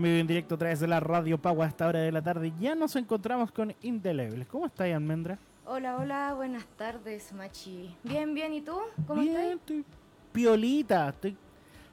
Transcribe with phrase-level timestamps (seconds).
[0.00, 2.22] En vivo en directo a través de la Radio Pagua a esta hora de la
[2.22, 2.54] tarde.
[2.58, 4.48] Ya nos encontramos con Indelebles.
[4.48, 5.38] ¿Cómo estás, Almendra?
[5.66, 7.94] Hola, hola, buenas tardes, Machi.
[8.02, 8.78] Bien, bien, ¿y tú?
[9.06, 9.56] ¿Cómo Bien, estás?
[9.56, 9.84] estoy
[10.32, 11.10] piolita.
[11.10, 11.36] Estoy,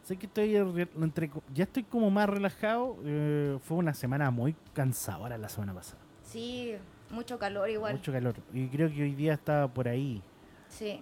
[0.04, 2.96] sé que estoy re- entre, ya estoy como más relajado.
[3.04, 6.02] Eh, fue una semana muy cansadora la semana pasada.
[6.24, 6.76] Sí,
[7.12, 7.92] mucho calor igual.
[7.96, 8.36] Mucho calor.
[8.54, 10.22] Y creo que hoy día está por ahí.
[10.70, 11.02] Sí,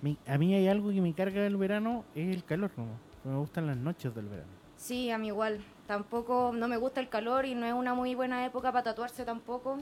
[0.00, 2.70] Mi- a mí hay algo que me carga del verano, es el calor.
[2.76, 2.86] ¿no?
[3.28, 4.52] Me gustan las noches del verano.
[4.76, 5.58] sí, a mí igual.
[5.96, 9.26] Tampoco, no me gusta el calor y no es una muy buena época para tatuarse
[9.26, 9.76] tampoco.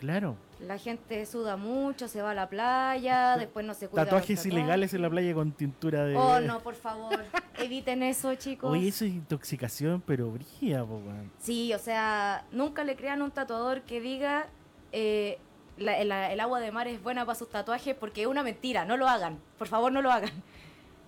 [0.00, 0.36] Claro.
[0.58, 4.04] La gente suda mucho, se va a la playa, después no se cuida.
[4.06, 6.16] Tatuajes ilegales en la playa con tintura de...
[6.16, 7.22] Oh, no, por favor,
[7.58, 8.70] eviten eso, chicos.
[8.72, 11.30] Oye, eso es intoxicación, pero brígida, po, weón.
[11.38, 14.46] Sí, o sea, nunca le crean a un tatuador que diga
[14.92, 15.36] eh,
[15.76, 18.86] la- la- el agua de mar es buena para sus tatuajes porque es una mentira,
[18.86, 20.32] no lo hagan, por favor no lo hagan.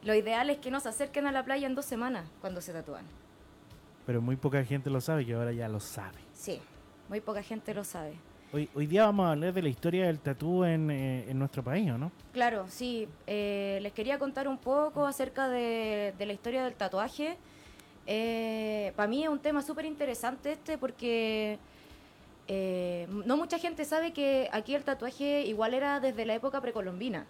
[0.04, 2.74] Lo ideal es que no se acerquen a la playa en dos semanas cuando se
[2.74, 3.04] tatúan.
[4.06, 6.18] Pero muy poca gente lo sabe, que ahora ya lo sabe.
[6.32, 6.60] Sí,
[7.08, 8.14] muy poca gente lo sabe.
[8.52, 11.64] Hoy, hoy día vamos a hablar de la historia del tatú en, eh, en nuestro
[11.64, 12.12] país, ¿o no?
[12.32, 17.36] Claro, sí, eh, les quería contar un poco acerca de, de la historia del tatuaje.
[18.94, 21.58] para mí es un tema súper interesante este porque
[22.48, 27.26] eh, no mucha gente sabe que aquí el tatuaje igual era desde la época precolombina.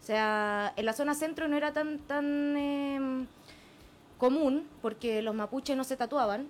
[0.00, 3.26] O sea, en la zona centro no era tan, tan em,
[4.18, 6.48] común porque los mapuches no se tatuaban,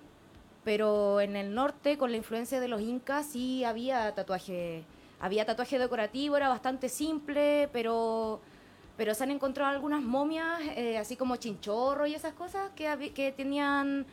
[0.63, 4.83] pero en el norte, con la influencia de los incas, sí había tatuaje.
[5.19, 8.39] Había tatuaje decorativo, era bastante simple, pero,
[8.97, 13.31] pero se han encontrado algunas momias, eh, así como chinchorro y esas cosas, que, que
[13.31, 14.05] tenían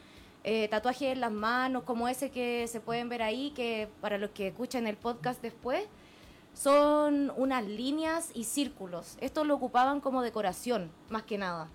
[0.44, 4.30] eh, tatuajes en las manos, como ese que se pueden ver ahí, que para los
[4.30, 5.84] que escuchan el podcast después,
[6.54, 9.16] son unas líneas y círculos.
[9.20, 11.68] Esto lo ocupaban como decoración, más que nada.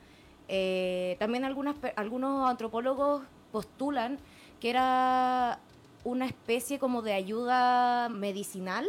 [0.52, 3.22] Eh, también algunas, algunos antropólogos
[3.52, 4.18] postulan
[4.60, 5.60] que era
[6.04, 8.88] una especie como de ayuda medicinal,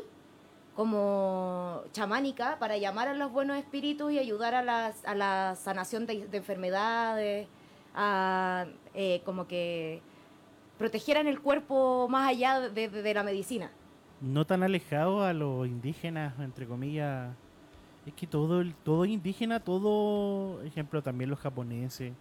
[0.74, 6.06] como chamánica, para llamar a los buenos espíritus y ayudar a, las, a la sanación
[6.06, 7.46] de, de enfermedades,
[7.94, 10.00] a eh, como que
[10.78, 13.70] protegieran el cuerpo más allá de la medicina.
[14.22, 17.34] No tan alejado a los indígenas, entre comillas.
[18.10, 22.12] Es que todo, el, todo indígena, todo, ejemplo, también los japoneses,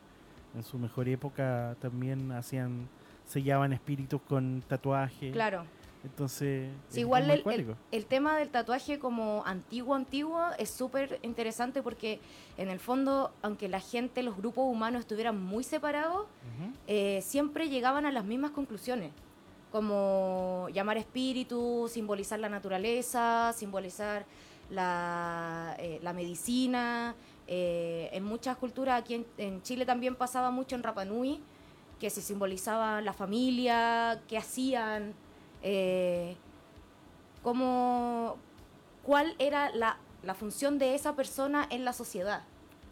[0.53, 2.87] en su mejor época también hacían,
[3.25, 5.33] sellaban espíritus con tatuajes.
[5.33, 5.65] Claro.
[6.03, 12.19] Entonces, Sí, igual el, el, tema del tatuaje como antiguo, antiguo, es súper interesante porque
[12.57, 16.27] en el fondo, aunque la gente, los grupos humanos estuvieran muy separados,
[16.85, 19.11] eh, siempre llegaban a las mismas conclusiones,
[19.71, 24.27] como llamar espíritu, simbolizar la naturaleza, simbolizar
[24.69, 27.15] la, eh, la medicina.
[27.51, 31.41] eh, en muchas culturas, aquí en, en Chile también pasaba mucho en Rapa Nui,
[31.99, 35.15] que se simbolizaba la familia, qué hacían,
[35.63, 36.37] eh,
[37.41, 38.37] cómo,
[39.03, 42.43] cuál era la, la función de esa persona en la sociedad.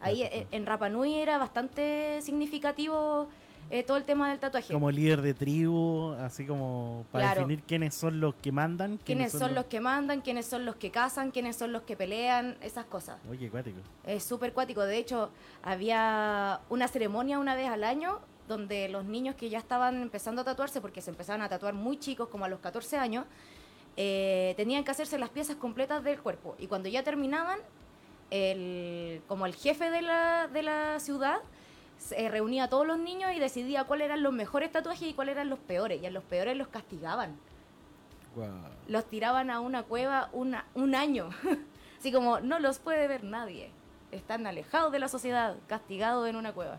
[0.01, 3.27] Ahí en Rapa Nui era bastante significativo
[3.69, 4.73] eh, todo el tema del tatuaje.
[4.73, 7.41] Como líder de tribu, así como para Claro.
[7.41, 8.97] definir quiénes son los que mandan.
[9.03, 12.57] quiénes son los que mandan, quiénes son los que cazan, quiénes son los que pelean,
[12.61, 13.17] esas cosas.
[13.29, 13.79] Oye, cuático.
[14.05, 14.81] Es súper cuático.
[14.83, 15.29] De hecho,
[15.63, 20.45] había una ceremonia una vez al año donde los niños que ya estaban empezando a
[20.45, 23.25] tatuarse, porque se empezaban a tatuar muy chicos, como a los 14 años,
[23.97, 26.55] eh, tenían que hacerse las piezas completas del cuerpo.
[26.57, 27.59] Y cuando ya terminaban,
[28.29, 31.37] el, como el jefe de la, de la ciudad
[31.97, 35.33] se reunía a todos los niños y decidía cuáles eran los mejores tatuajes y cuáles
[35.33, 36.01] eran los peores.
[36.01, 37.37] Y a los peores los castigaban
[38.35, 38.51] Guau.
[38.87, 41.29] los tiraban a una cueva una, un año.
[41.99, 43.71] Así como no los puede ver nadie.
[44.11, 46.77] Están alejados de la sociedad, castigados en una cueva.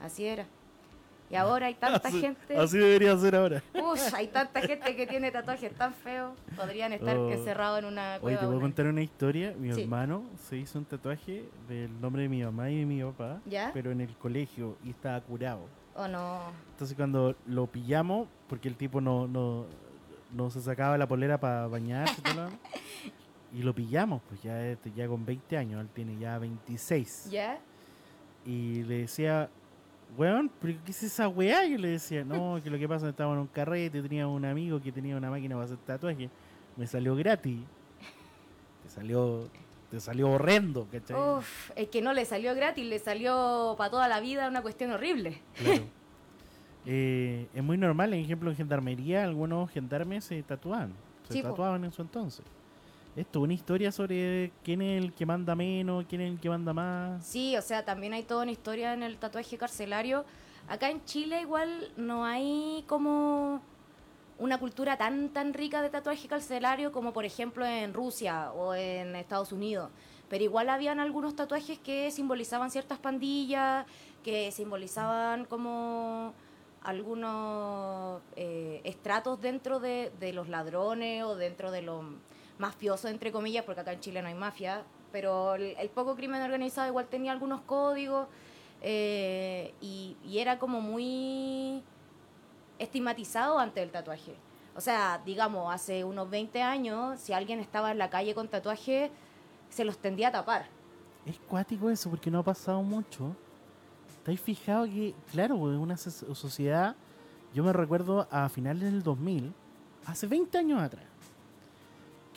[0.00, 0.46] Así era.
[1.30, 2.56] Y ahora hay tanta Así- gente.
[2.56, 3.62] Así debería ser ahora.
[3.74, 6.32] Uf, hay tanta gente que tiene tatuajes tan feos.
[6.56, 7.30] Podrían estar Oh.
[7.32, 8.38] encerrados en una Oye, cueva.
[8.40, 9.52] te puedo un contar una historia.
[9.58, 9.82] Mi Sí.
[9.82, 13.70] hermano se hizo un tatuaje del nombre de mi mamá y de mi papá, ¿Ya?
[13.74, 15.66] pero en el colegio y estaba curado.
[15.96, 16.38] Oh, no.
[16.72, 19.64] Entonces cuando lo pillamos, porque el tipo no, no,
[20.32, 22.48] no se sacaba la polera para bañarse, lo
[23.52, 27.30] y lo pillamos, pues ya, este, ya con 20 años, él tiene ya 26.
[27.30, 27.58] ¿Ya?
[28.44, 29.48] Y le decía,
[30.16, 31.66] weón, ¿pero qué es esa weá?
[31.66, 34.26] Yo le decía, no, que lo que pasa es que estaba en un carrete, tenía
[34.26, 36.30] un amigo que tenía una máquina para hacer tatuaje,
[36.76, 37.60] me salió gratis.
[38.82, 39.48] Te salió,
[39.90, 41.16] te salió horrendo, ¿cachai?
[41.16, 44.92] Uf, es que no le salió gratis, le salió para toda la vida una cuestión
[44.92, 45.40] horrible.
[45.54, 45.82] Claro.
[46.88, 50.92] Eh, es muy normal, en ejemplo, en gendarmería, algunos gendarmes se tatúan.
[51.28, 52.44] Se tatuaban en su entonces.
[53.16, 56.74] Esto, una historia sobre quién es el que manda menos, quién es el que manda
[56.74, 57.24] más.
[57.24, 60.26] Sí, o sea, también hay toda una historia en el tatuaje carcelario.
[60.68, 63.62] acá en Chile igual no hay como
[64.38, 69.16] una cultura tan tan rica de tatuaje carcelario como por ejemplo en Rusia o en
[69.16, 69.90] Estados Unidos.
[70.28, 73.86] Pero igual habían algunos tatuajes que simbolizaban ciertas pandillas,
[74.22, 76.34] que simbolizaban como
[76.82, 82.04] algunos eh, estratos dentro de, de los ladrones o dentro de los
[82.58, 84.82] mafiosos, entre comillas, porque acá en Chile no hay mafia,
[85.12, 88.26] pero el, el poco crimen organizado igual tenía algunos códigos
[88.82, 91.82] eh, y, era como muy
[92.78, 94.34] estigmatizado ante el tatuaje.
[94.74, 99.10] O sea, digamos, hace unos 20 años, si alguien estaba en la calle con tatuaje,
[99.70, 100.66] se los tendía a tapar.
[101.24, 103.34] Es cuático eso porque no ha pasado mucho.
[104.18, 106.94] ¿Estáis fijado que, claro, pues, una so- sociedad,
[107.54, 109.54] yo me recuerdo a finales del 2000,
[110.04, 111.05] hace 20 años atrás,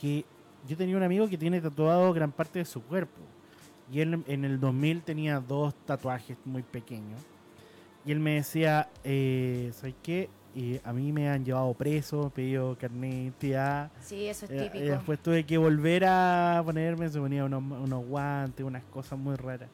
[0.00, 0.24] que
[0.68, 3.20] yo tenía un amigo que tiene tatuado gran parte de su cuerpo.
[3.92, 7.20] Y él en el 2000 tenía dos tatuajes muy pequeños.
[8.06, 10.30] Y él me decía, eh, ¿sabes qué?
[10.56, 13.90] Eh, a mí me han llevado preso, pedido carnet de identidad.
[14.00, 14.84] Sí, eso es Eh, típico.
[14.84, 19.36] y después tuve que volver a ponerme, se ponía unos, unos guantes, unas cosas muy
[19.36, 19.68] raras.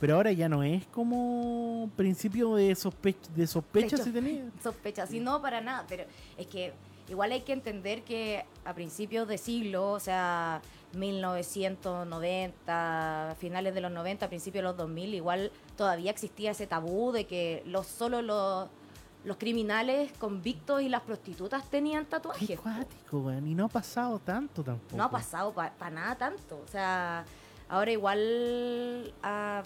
[0.00, 4.46] Pero ahora ya no es como principio de, sospe- de sospecha si tenía.
[4.62, 6.04] sospecha, sí, no para nada, pero
[6.38, 6.72] es que
[7.10, 10.62] igual hay que entender que a principios de siglo, o sea,
[10.94, 17.26] 1990, finales de los 90, principios de los 2000, igual todavía existía ese tabú de
[17.26, 18.68] que los solo los,
[19.24, 22.58] los criminales convictos y las prostitutas tenían tatuajes.
[22.60, 23.46] cuático, weón.
[23.48, 24.96] Y no ha pasado tanto tampoco.
[24.96, 27.26] No ha pasado para nada tanto, o sea,
[27.68, 29.62] ahora igual ha,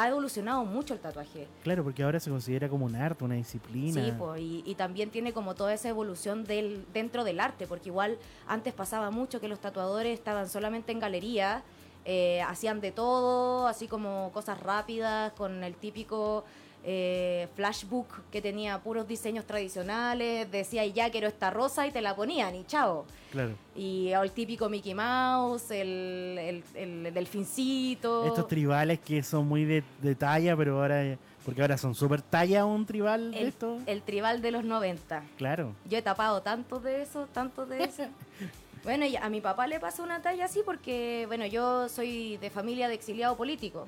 [0.00, 1.48] ha evolucionado mucho el tatuaje.
[1.62, 4.04] Claro, porque ahora se considera como un arte, una disciplina.
[4.04, 7.88] Sí, po, y, y también tiene como toda esa evolución del, dentro del arte, porque
[7.88, 8.16] igual
[8.46, 11.64] antes pasaba mucho que los tatuadores estaban solamente en galería,
[12.04, 16.44] eh, hacían de todo, así como cosas rápidas, con el típico
[16.90, 22.16] eh, flashbook que tenía puros diseños tradicionales, decía ya quiero esta rosa y te la
[22.16, 23.04] ponían y chao.
[23.30, 23.50] Claro.
[23.76, 28.24] Y el típico Mickey Mouse, el, el, el delfincito.
[28.24, 31.18] Estos tribales que son muy de, de talla, pero ahora.
[31.44, 33.78] Porque ahora son súper talla un tribal de el, esto.
[33.84, 35.22] el tribal de los 90.
[35.36, 35.74] Claro.
[35.90, 38.04] Yo he tapado tantos de eso, tantos de eso.
[38.82, 42.48] bueno, y a mi papá le pasó una talla así porque, bueno, yo soy de
[42.48, 43.86] familia de exiliado político.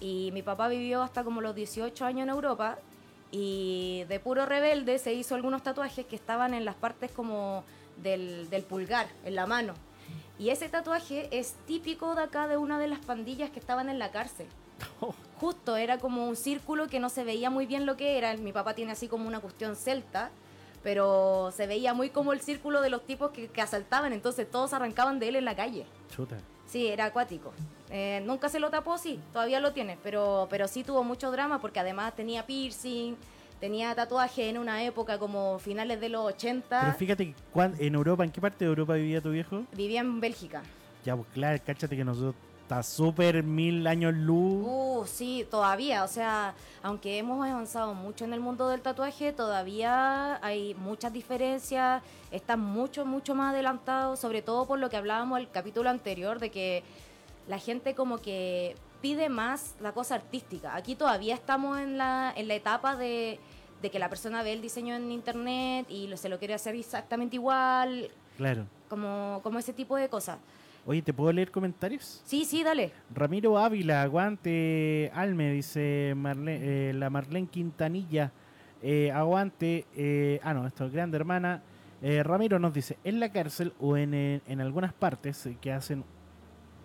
[0.00, 2.78] Y mi papá vivió hasta como los 18 años en Europa
[3.30, 7.64] y de puro rebelde se hizo algunos tatuajes que estaban en las partes como
[8.02, 9.74] del, del pulgar, en la mano.
[10.38, 13.98] Y ese tatuaje es típico de acá de una de las pandillas que estaban en
[13.98, 14.46] la cárcel.
[15.40, 18.36] Justo, era como un círculo que no se veía muy bien lo que era.
[18.36, 20.30] Mi papá tiene así como una cuestión celta,
[20.82, 24.72] pero se veía muy como el círculo de los tipos que, que asaltaban, entonces todos
[24.72, 25.86] arrancaban de él en la calle.
[26.14, 26.36] Chuta.
[26.66, 27.52] Sí, era acuático.
[27.90, 31.60] Eh, nunca se lo tapó, sí, todavía lo tiene, pero, pero sí tuvo mucho drama
[31.60, 33.14] porque además tenía piercing,
[33.60, 36.80] tenía tatuaje en una época como finales de los 80.
[36.80, 37.34] Pero fíjate
[37.78, 39.64] en Europa, ¿en qué parte de Europa vivía tu viejo?
[39.72, 40.62] Vivía en Bélgica.
[41.04, 44.66] Ya, pues claro, cáchate que nosotros está súper mil años luz.
[44.66, 50.44] Uh, sí, todavía, o sea, aunque hemos avanzado mucho en el mundo del tatuaje, todavía
[50.44, 55.48] hay muchas diferencias, están mucho, mucho más adelantados, sobre todo por lo que hablábamos el
[55.48, 56.82] capítulo anterior, de que
[57.48, 60.74] la gente como que pide más la cosa artística.
[60.74, 63.38] Aquí todavía estamos en la, en la etapa de,
[63.82, 66.74] de que la persona ve el diseño en internet y lo- se lo quiere hacer
[66.74, 68.66] exactamente igual, Claro.
[68.88, 70.38] como, como ese tipo de cosas.
[70.86, 72.22] Oye, ¿te puedo leer comentarios?
[72.24, 72.92] Sí, sí, dale.
[73.12, 76.58] Ramiro Ávila, aguante, Alme, dice Marle-
[76.90, 78.30] eh, la Marlene Quintanilla,
[78.82, 81.62] eh, aguante, eh, ah no, esto es grande hermana.
[82.02, 86.04] Eh, Ramiro nos dice, en la cárcel o en, en algunas partes que hacen,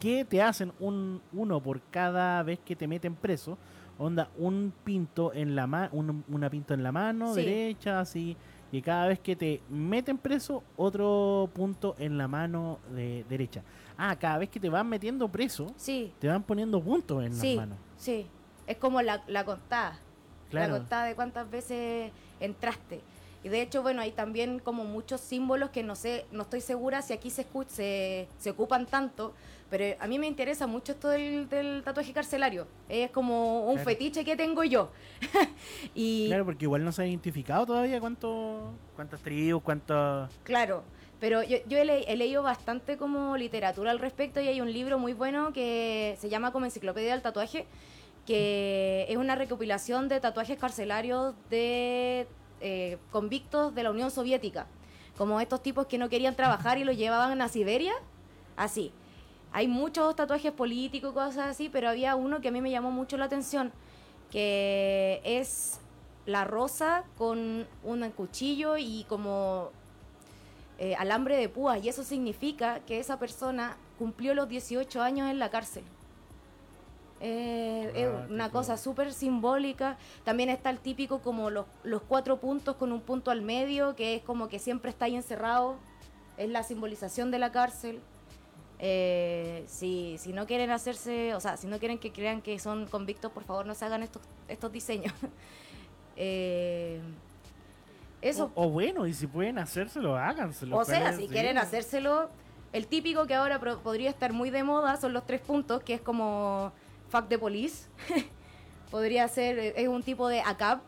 [0.01, 3.55] que te hacen un uno por cada vez que te meten preso,
[3.99, 5.91] onda un pinto en la mano,
[6.27, 7.41] una pinto en la mano Sí.
[7.45, 8.35] derecha, así,
[8.71, 13.61] y cada vez que te meten preso, otro punto en la mano de, derecha.
[13.95, 17.55] Ah, cada vez que te van metiendo preso, Sí, te van poniendo puntos en sí,
[17.55, 17.77] las manos.
[17.95, 18.25] sí.
[18.65, 19.99] Es como la, la contada.
[20.49, 20.73] Claro.
[20.73, 23.01] La contada de cuántas veces entraste.
[23.43, 27.01] Y de hecho, bueno, hay también como muchos símbolos que no sé, no estoy segura
[27.01, 29.33] si aquí se, se, se ocupan tanto,
[29.71, 32.67] pero a mí me interesa mucho esto del, del tatuaje carcelario.
[32.89, 33.89] Es como un Claro.
[33.89, 34.91] fetiche que tengo yo.
[35.95, 40.29] y Claro, porque igual no se ha identificado todavía cuánto, cuántas tribus, cuántos...
[40.43, 40.83] Claro,
[41.21, 44.71] pero yo, yo he, le- he leído bastante como literatura al respecto y hay un
[44.73, 47.65] libro muy bueno que se llama como Enciclopedia del Tatuaje,
[48.25, 52.27] que es una recopilación de tatuajes carcelarios de
[52.59, 54.67] eh, convictos de la Unión Soviética,
[55.17, 57.93] como estos tipos que no querían trabajar y los llevaban a Siberia,
[58.57, 58.91] así.
[59.53, 63.17] Hay muchos tatuajes políticos, cosas así, pero había uno que a mí me llamó mucho
[63.17, 63.71] la atención,
[64.29, 65.79] que es
[66.25, 69.71] la rosa con un cuchillo y como
[70.77, 75.39] eh, alambre de púas y eso significa que esa persona cumplió los 18 años en
[75.39, 75.83] la cárcel.
[77.19, 79.97] Eh, es Ah, una cosa súper simbólica.
[80.23, 84.15] También está el típico como los, los cuatro puntos con un punto al medio, que
[84.15, 85.75] es como que siempre está ahí encerrado.
[86.37, 88.01] Es la simbolización de la cárcel.
[88.83, 92.87] Eh, si, si no quieren hacerse, o sea, si no quieren que crean que son
[92.87, 95.13] convictos, por favor no se hagan estos, estos diseños.
[96.17, 96.99] Eh,
[98.21, 98.51] eso.
[98.53, 100.77] O, o bueno, y si pueden hacérselo, háganselo.
[100.77, 102.29] O sea, si quieren hacérselo,
[102.73, 105.93] el típico que ahora pro- podría estar muy de moda son los tres puntos, que
[105.95, 106.73] es como
[107.09, 107.87] fuck the police.
[108.91, 110.81] podría ser, eh, es un tipo de ACAP.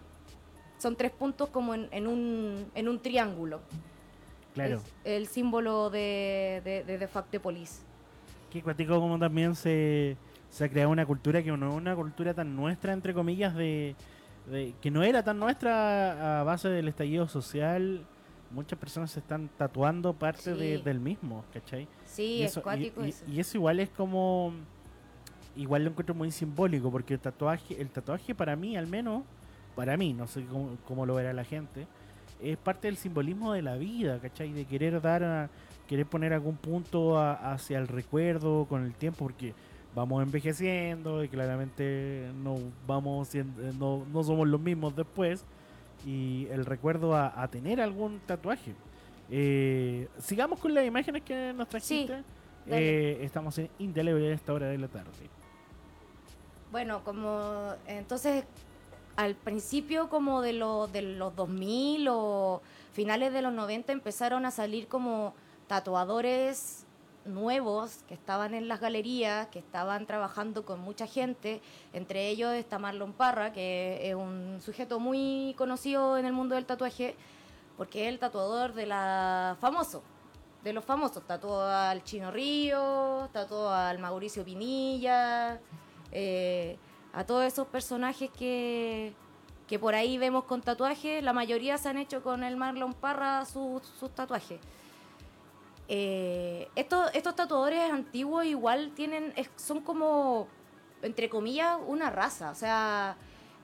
[0.78, 3.62] Son tres puntos como en, en un, en un triángulo.
[4.54, 4.76] Claro.
[4.78, 7.82] Es el símbolo de, de, de, the police.
[8.52, 10.16] Que cuático como también se,
[10.50, 13.96] se ha creado una cultura que no es una cultura tan nuestra, entre comillas, de,
[14.48, 18.06] de- que no era tan nuestra a base del estallido social.
[18.52, 21.88] Muchas personas se están tatuando parte de- del mismo, ¿cachai?
[22.06, 23.26] Sí, y es eso, cuático y- eso.
[23.28, 24.54] y eso igual es como
[25.56, 29.22] igual lo encuentro muy simbólico porque el tatuaje el tatuaje para mí al menos
[29.76, 31.86] para mí no sé cómo, cómo lo verá la gente
[32.44, 34.52] es parte del simbolismo de la vida ¿cachai?
[34.54, 35.50] de querer dar a-
[35.88, 39.54] querer poner algún punto a- hacia el recuerdo con el tiempo porque
[39.96, 42.58] vamos envejeciendo y claramente no
[42.88, 45.46] vamos siendo- no, no somos los mismos después
[46.06, 48.74] y el recuerdo a, a tener algún tatuaje
[49.30, 52.24] eh, sigamos con las imágenes que nos trajiste.
[52.68, 55.10] Eh, estamos en Indeleble a esta hora de la tarde.
[56.72, 58.46] Bueno, como entonces
[59.16, 62.62] al principio como de, lo- de los 2000 o
[62.94, 65.34] finales de los 90 empezaron a salir como
[65.68, 66.86] tatuadores
[67.26, 71.62] nuevos que estaban en las galerías, que estaban trabajando con mucha gente.
[71.94, 76.66] Entre ellos está Marlon Parra, que es un sujeto muy conocido en el mundo del
[76.66, 77.16] tatuaje,
[77.78, 80.04] porque es el tatuador de la famoso,
[80.64, 81.24] de los famosos.
[81.26, 85.60] Tatuó al Chino Río, tatuó al Mauricio Pinilla,
[86.12, 86.78] eh,
[87.14, 89.14] a todos esos personajes que,
[89.68, 91.24] que por ahí vemos con tatuajes.
[91.24, 94.60] La mayoría se han hecho con el Marlon Parra sus, sus tatuajes.
[95.88, 100.48] Eh, estos, estos tatuadores antiguos igual tienen, son como,
[101.02, 102.52] entre comillas, una raza.
[102.52, 103.16] O sea,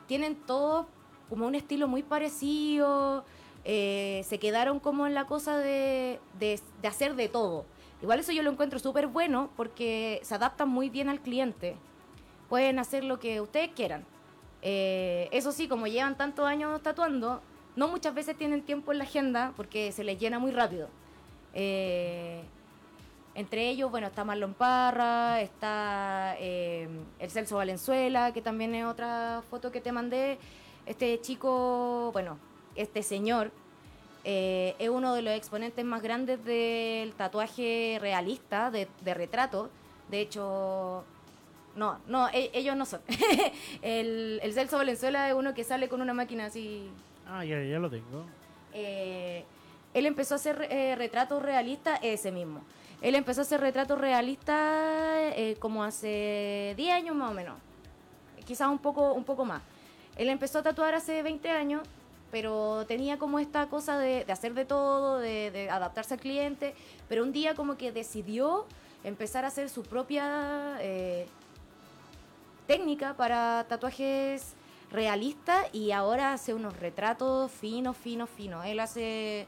[0.07, 0.85] tienen todos
[1.29, 3.23] como un estilo muy parecido.
[3.65, 7.65] eh, se quedaron como en la cosa de, de- de hacer de todo.
[8.01, 11.75] Igual eso yo lo encuentro súper bueno porque se adaptan muy bien al cliente.
[12.49, 14.03] Pueden hacer lo que ustedes quieran.
[14.61, 17.41] Eh, eso sí, como llevan tantos años tatuando,
[17.75, 20.89] no muchas veces tienen tiempo en la agenda porque se les llena muy rápido.
[21.53, 22.41] Eh,
[23.35, 26.89] entre ellos, bueno, está Marlon Parra, está eh,
[27.19, 30.39] el Celso Valenzuela, que también es otra foto que te mandé.
[30.85, 32.37] Este chico, bueno,
[32.75, 33.51] este señor,
[34.23, 39.69] es uno de los exponentes más grandes del tatuaje realista, de retrato.
[40.09, 41.03] De hecho,
[41.75, 43.01] no, no, e- ellos no son.
[43.81, 46.89] el, el Celso Valenzuela es uno que sale con una máquina así
[47.27, 48.25] Ah, ya, ya lo tengo.
[48.73, 49.43] eh,
[49.93, 52.61] él empezó a hacer eh, retratos realistas, ese mismo.
[53.01, 54.55] Él empezó a hacer retratos realistas
[55.35, 57.57] eh, como hace 10 años más o menos.
[58.45, 59.61] Quizás un poco, un poco más.
[60.15, 61.81] Él empezó a tatuar hace 20 años,
[62.31, 66.75] pero tenía como esta cosa de, de hacer de todo, de, de adaptarse al cliente.
[67.07, 68.65] Pero un día como que decidió
[69.03, 71.25] empezar a hacer su propia eh,
[72.69, 74.53] técnica para tatuajes
[74.91, 78.63] realistas y ahora hace unos retratos finos, finos, finos.
[78.63, 79.47] Él hace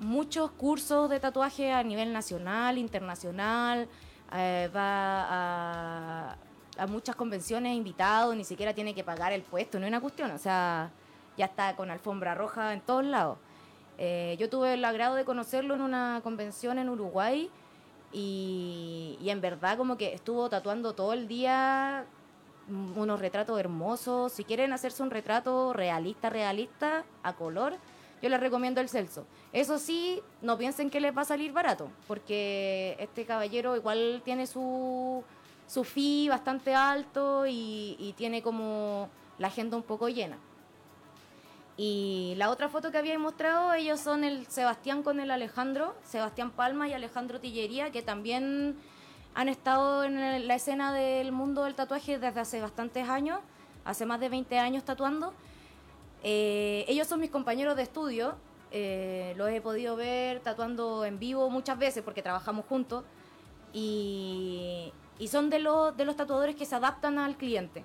[0.00, 3.86] muchos cursos de tatuaje a nivel nacional, internacional,
[4.34, 9.90] eh, va a, muchas convenciones invitado, ni siquiera tiene que pagar el puesto, no es
[9.90, 10.90] una cuestión, o sea,
[11.36, 13.38] ya está con alfombra roja en todos lados.
[13.98, 17.50] Eh, yo tuve el agrado de conocerlo en una convención en Uruguay
[18.12, 22.04] y, y en verdad como que estuvo tatuando todo el día
[22.68, 24.32] unos retratos hermosos.
[24.32, 27.76] Si quieren hacerse un retrato realista, realista, a color,
[28.20, 29.26] yo les recomiendo el Celso.
[29.52, 34.46] Eso sí, no piensen que les va a salir barato, porque este caballero igual tiene
[34.46, 35.22] su,
[35.66, 39.08] su fee bastante alto y, tiene como
[39.38, 40.38] la agenda un poco llena.
[41.76, 46.50] Y la otra foto que había mostrado, ellos son el Sebastián con el Alejandro, Sebastián
[46.50, 48.76] Palma y Alejandro Tillería, que también
[49.38, 53.38] han estado en la escena del mundo del tatuaje desde hace bastantes años,
[53.84, 55.32] hace más de 20 años tatuando.
[56.24, 58.34] Eh, ellos son mis compañeros de estudio,
[58.72, 63.04] eh, los he podido ver tatuando en vivo muchas veces porque trabajamos juntos
[63.72, 67.84] y, y son de los, de los tatuadores que se adaptan al cliente.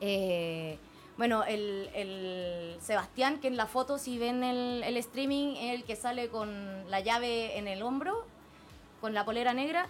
[0.00, 0.78] Eh,
[1.16, 5.84] Bueno, el, el Sebastián, que en la foto, si ven el, el streaming, es el
[5.84, 8.26] que sale con la llave en el hombro,
[9.00, 9.86] con la polera negra.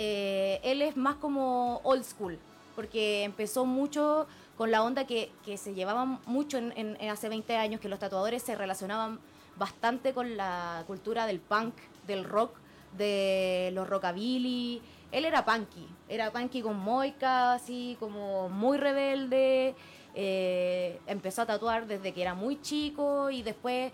[0.00, 2.38] Eh, él es más como old school,
[2.76, 7.88] porque empezó mucho con la onda que, se llevaba mucho en, hace 20 años, que
[7.88, 9.18] los tatuadores se relacionaban
[9.56, 11.74] bastante con la cultura del punk,
[12.06, 12.52] del rock,
[12.96, 14.80] de los rockabilly.
[15.10, 19.74] Él era punky, era punky con moica, así como muy rebelde.
[20.14, 23.92] eh, empezó a tatuar desde que era muy chico y después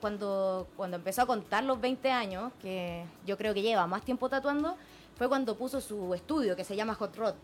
[0.00, 4.28] cuando, cuando empezó a contar los 20 años, que yo creo que lleva más tiempo
[4.28, 4.76] tatuando,
[5.18, 7.34] fue cuando puso su estudio que se llama Hot Rod.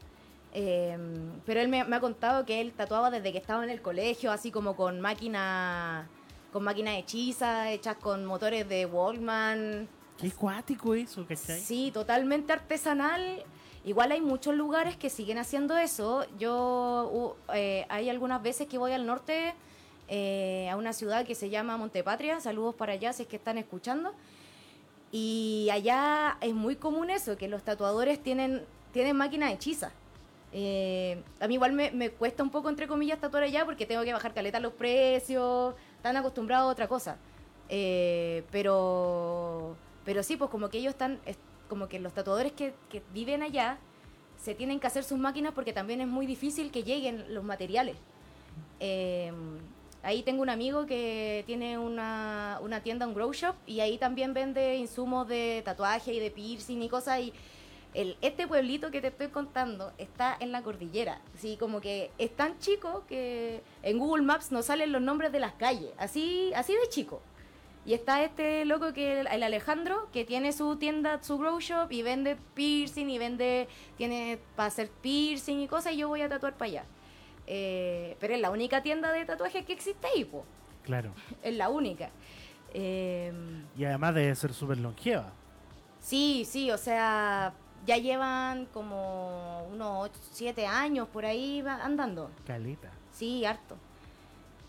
[0.57, 0.97] Eh,
[1.45, 4.31] pero él me, me ha contado que él tatuaba desde que estaba en el colegio,
[4.31, 6.09] así como con máquina
[6.52, 9.88] con máquinas hechizas, hechas con motores de Walkman.
[10.16, 11.59] Qué cuático eso, ¿cachai?
[11.61, 13.43] Sí, totalmente artesanal.
[13.85, 16.25] Igual hay muchos lugares que siguen haciendo eso.
[16.38, 19.52] Yo u- eh, hay algunas veces que voy al norte
[20.07, 22.38] eh, a una ciudad que se llama Montepatria.
[22.38, 24.12] Saludos para allá si es que están escuchando.
[25.16, 29.92] Y allá es muy común eso, que los tatuadores tienen, tienen máquinas hechizas.
[30.52, 34.12] Eh, a mí igual me, cuesta un poco, entre comillas, tatuar allá porque tengo que
[34.12, 37.16] bajar caleta los precios, están acostumbrados a otra cosa.
[37.68, 42.75] Eh, pero, pero sí, pues como que ellos están, es- como que los tatuadores que,
[42.90, 43.78] que viven allá
[44.37, 47.97] se tienen que hacer sus máquinas porque también es muy difícil que lleguen los materiales.
[48.80, 49.33] Eh,
[50.04, 54.34] ahí tengo un amigo que tiene una, una tienda, un grow shop, y ahí también
[54.34, 57.20] vende insumos de tatuaje y de piercing y cosas.
[57.20, 57.32] Y
[57.94, 61.20] el, este pueblito que te estoy contando está en la cordillera.
[61.34, 65.40] Así como que es tan chico que en Google Maps no salen los nombres de
[65.40, 65.90] las calles.
[65.96, 67.20] Así, así de chico.
[67.87, 72.02] Y está este loco que el, Alejandro, que tiene su tienda, su grow shop, y
[72.02, 76.54] vende piercing y vende, tiene para hacer piercing y cosas, y yo voy a tatuar
[76.54, 76.84] para allá.
[77.47, 80.45] Eh, pero es la única tienda de tatuajes que existe ahí, po.
[80.83, 81.13] Claro.
[81.43, 82.11] Es la única.
[82.73, 83.33] Eh,
[83.76, 85.33] Y además debe ser súper longeva.
[86.00, 87.52] sí, sí, o sea,
[87.87, 92.30] ya llevan como unos 7 años por ahí andando.
[92.47, 92.91] Caleta.
[93.13, 93.76] Sí, harto.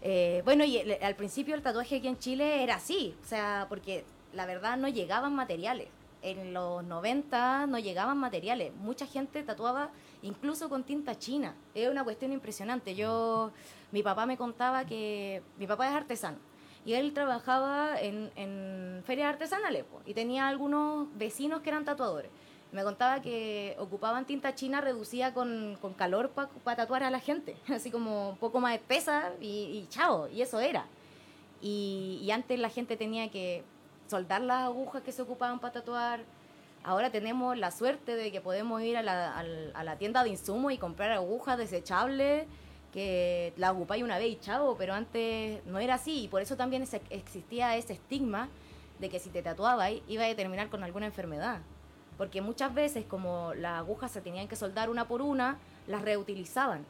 [0.01, 3.65] Eh, bueno, y el- al principio el tatuaje aquí en Chile era así, o sea,
[3.69, 5.87] porque la verdad no llegaban materiales.
[6.21, 8.73] En los 90 no llegaban materiales.
[8.75, 9.89] Mucha gente tatuaba
[10.25, 11.55] incluso con tinta china.
[11.73, 12.95] Es una cuestión impresionante.
[12.95, 13.51] Yo,
[13.91, 16.37] mi papá me contaba que mi papá es artesano
[16.85, 22.29] y él trabajaba en, en ferias artesanales y tenía algunos vecinos que eran tatuadores.
[22.71, 27.89] Me contaba que ocupaban tinta china reducida con, calor para tatuar a la gente, así
[27.89, 30.85] como un poco más espesa y, y chao, y eso era.
[31.61, 33.63] Y, y antes la gente tenía que
[34.07, 36.19] soldar las agujas que se ocupaban para tatuar.
[36.85, 39.39] Ahora tenemos la suerte de que podemos ir a la,
[39.73, 42.45] a la tienda de insumos y comprar agujas desechables
[42.93, 46.55] que la ocupáis una vez y chao, pero antes no era así y por eso
[46.55, 48.49] también existía ese estigma
[48.99, 51.59] de que si te tatuabas iba a terminar con alguna enfermedad.
[52.19, 56.85] Porque muchas veces como las agujas se tenían que soldar una por una, las reutilizaban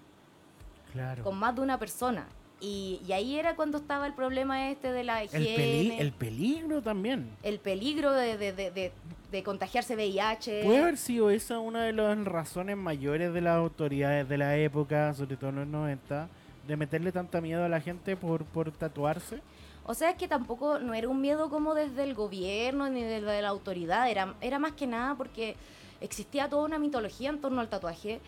[0.92, 1.24] Claro.
[1.24, 2.28] con más de una persona.
[2.62, 6.12] Y, y ahí era cuando estaba el problema este de la El, peli- higiene, el
[6.14, 7.30] peligro también.
[7.44, 8.92] el peligro de, de, de, de-
[9.36, 10.64] de contagiarse VIH.
[10.64, 15.14] Puede haber sido esa una de las razones mayores de las autoridades de la época,
[15.14, 16.30] sobre todo en los 90,
[16.66, 19.42] de meterle tanta miedo a la gente por, por tatuarse.
[19.84, 23.42] O sea, es que tampoco no era un miedo como desde el gobierno ni desde
[23.42, 25.58] la autoridad, era, era más que nada porque
[26.00, 28.22] existía toda una mitología en torno al tatuaje,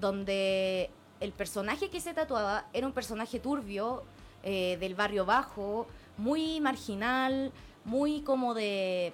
[0.00, 4.04] donde el personaje que se tatuaba era un personaje turbio,
[4.44, 7.52] eh, del barrio bajo, muy marginal,
[7.84, 9.12] muy como de,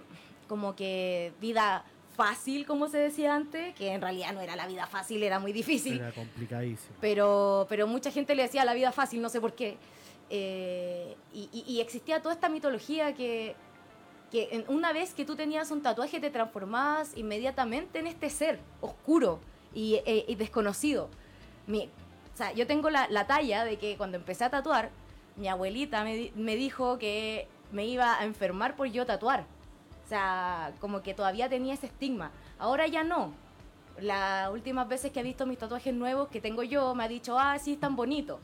[0.49, 1.85] como que vida
[2.17, 5.53] fácil, como se decía antes, que en realidad no era la vida fácil, era muy
[5.53, 6.97] difícil Era complicadísimo.
[7.01, 9.77] pero, pero mucha gente le decía la vida fácil, no sé por qué.
[10.31, 13.55] Eh, y, y- y existía toda esta mitología que,
[14.31, 19.39] que una vez que tú tenías un tatuaje te transformabas inmediatamente en este ser oscuro
[19.73, 21.09] y, e- y desconocido.
[21.67, 21.85] Mi,
[22.35, 24.91] o sea, yo tengo la, la talla de que cuando empecé a tatuar,
[25.37, 29.47] mi abuelita me, me dijo que me iba a enfermar por yo tatuar.
[30.09, 32.31] O sea, como que todavía tenía ese estigma.
[32.59, 33.35] Ahora ya no.
[34.01, 37.39] Las últimas veces que he visto mis tatuajes nuevos que tengo yo, me ha dicho,
[37.39, 38.41] ah, sí, están bonitos.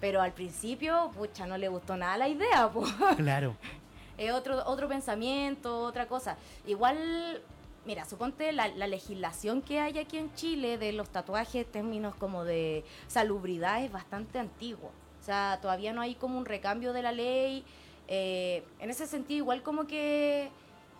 [0.00, 2.92] Pero al principio, pucha, no le gustó nada la idea, pues.
[3.16, 3.56] Claro.
[4.18, 6.36] es otro, otro pensamiento, otra cosa.
[6.66, 7.40] Igual,
[7.86, 12.44] mira, suponte la, la legislación que hay aquí en Chile de los tatuajes términos como
[12.44, 14.90] de salubridad es bastante antigua.
[15.22, 17.64] O sea, todavía no hay como un recambio de la ley.
[18.08, 20.50] Eh, en ese sentido, igual como que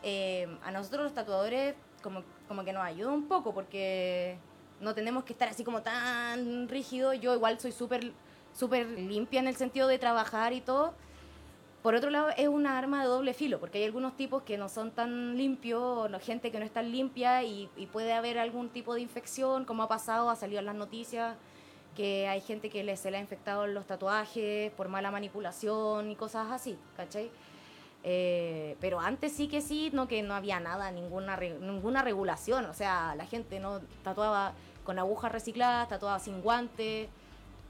[0.03, 4.39] eh, a nosotros los tatuadores como, como que nos ayuda un poco porque
[4.81, 7.21] no tenemos que estar así como tan rígidos.
[7.21, 8.13] Yo igual soy súper
[8.59, 10.95] súper limpia en el sentido de trabajar y todo.
[11.83, 14.69] Por otro lado, es una arma de doble filo, porque hay algunos tipos que no
[14.69, 19.01] son tan limpios, gente que no es tan limpia y, puede haber algún tipo de
[19.01, 21.37] infección, como ha pasado, ha salido en las noticias,
[21.95, 26.51] que hay gente que se le ha infectado los tatuajes por mala manipulación y cosas
[26.51, 27.31] así, ¿cachai?
[28.05, 32.75] Eh, pero antes sí que sí, no que no había nada, ninguna, ninguna regulación, o
[32.75, 34.53] sea, la gente no tatuaba
[34.85, 37.09] con agujas recicladas, tatuaba sin guantes,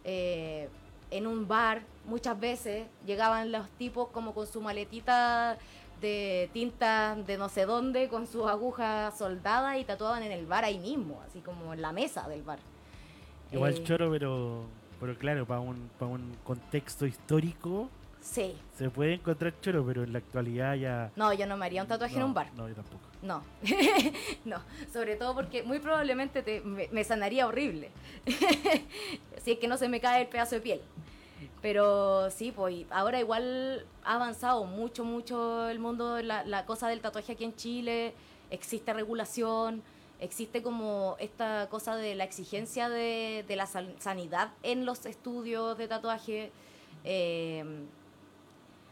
[0.05, 0.69] eh,
[1.11, 5.59] en un bar muchas veces llegaban los tipos como con su maletita
[6.01, 10.65] de tinta de no sé dónde, con sus agujas soldadas y tatuaban en el bar
[10.65, 12.59] ahí mismo, así como en la mesa del bar.
[13.51, 14.65] Igual Eh, choro, pero,
[15.01, 17.89] pero claro, para un, para un contexto histórico
[18.21, 18.55] Sí.
[18.77, 21.11] se puede encontrar choro, pero en la actualidad ya...
[21.17, 22.53] No, yo no me haría un tatuaje en un bar.
[22.55, 23.01] No, yo tampoco.
[23.23, 23.43] No,
[24.45, 24.61] no,
[24.93, 27.91] sobre todo porque muy probablemente te- me, me sanaría horrible.
[29.45, 30.81] si es que no se me cae el pedazo de piel.
[31.63, 37.01] Pero sí, pues ahora igual ha avanzado mucho, mucho el mundo, la, la cosa del
[37.01, 38.15] tatuaje aquí en Chile.
[38.51, 39.83] Existe regulación,
[40.21, 45.77] existe como esta cosa de la exigencia de, de la sal- sanidad en los estudios
[45.79, 46.51] de tatuaje.
[47.05, 47.65] Eh,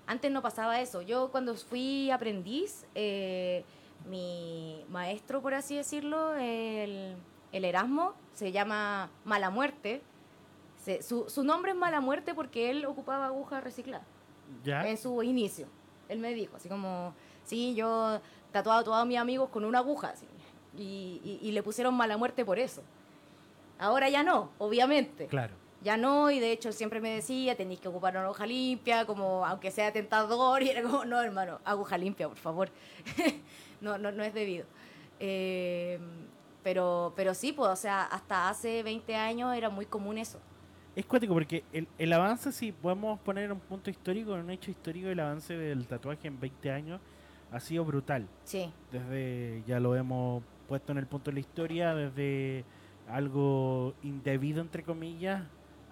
[0.06, 1.02] antes no pasaba eso.
[1.02, 3.64] Yo cuando fui aprendiz, eh,
[4.08, 7.16] mi maestro, por así decirlo, el,
[7.52, 10.02] el Erasmo, se llama Mala Muerte.
[10.84, 14.06] Se- su, su nombre es Mala Muerte porque él ocupaba agujas recicladas
[14.62, 14.86] ¿Ya?
[14.88, 15.66] en su inicio.
[16.08, 17.14] Él me dijo, así como,
[17.44, 18.20] sí, yo
[18.52, 20.26] tatuaba a todos mis amigos con una aguja, así,
[20.78, 22.82] y, y- y le pusieron Mala Muerte por eso.
[23.78, 25.26] Ahora ya no, obviamente.
[25.26, 25.54] Claro.
[25.86, 29.06] Ya no, y de hecho él siempre me decía, tenéis que ocupar una aguja limpia,
[29.06, 32.70] como aunque sea tentador, y era como, no, hermano, aguja limpia, por favor.
[33.80, 34.66] no, no, no es debido.
[35.20, 36.00] Eh,
[36.64, 40.40] pero, pero sí, pues, o sea, hasta hace 20 años era muy común eso.
[40.96, 45.06] Es cuático porque el, el avance, si podemos poner un punto histórico, un hecho histórico,
[45.06, 47.00] el avance del tatuaje en 20 años
[47.52, 48.26] ha sido brutal.
[48.42, 52.64] Sí, Desde, ya lo hemos puesto en el punto de la historia, desde
[53.08, 55.44] algo indebido, entre comillas,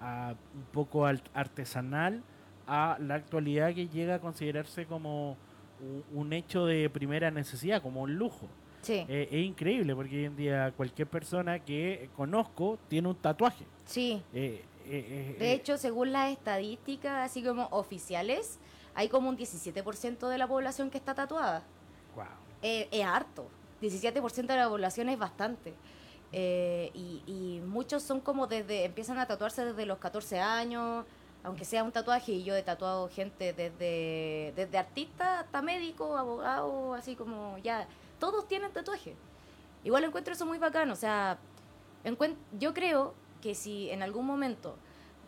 [0.05, 2.23] a un poco al- artesanal,
[2.67, 5.37] a la actualidad que llega a considerarse como
[6.13, 8.47] un hecho de primera necesidad, como un lujo.
[8.83, 13.65] sí, Eh, es increíble porque hoy en día cualquier persona que conozco tiene un tatuaje.
[13.87, 14.23] sí.
[14.35, 18.59] Eh, eh, eh, De eh, hecho, según las estadísticas, así como oficiales,
[18.95, 21.63] hay como un 17% de la población que está tatuada.
[22.15, 22.29] guau.
[22.63, 23.47] Eh, es harto.
[23.81, 25.73] 17% de la población es bastante.
[26.37, 31.05] Eh, y, muchos son como desde, empiezan a tatuarse desde los 14 años,
[31.45, 36.95] aunque sea un tatuaje, y yo he tatuado gente desde, desde artista hasta médico, abogado,
[36.95, 37.87] así como ya,
[38.19, 39.15] todos tienen tatuaje.
[39.85, 41.39] Igual encuentro eso muy bacano, o sea,
[42.59, 44.75] yo creo que si en algún momento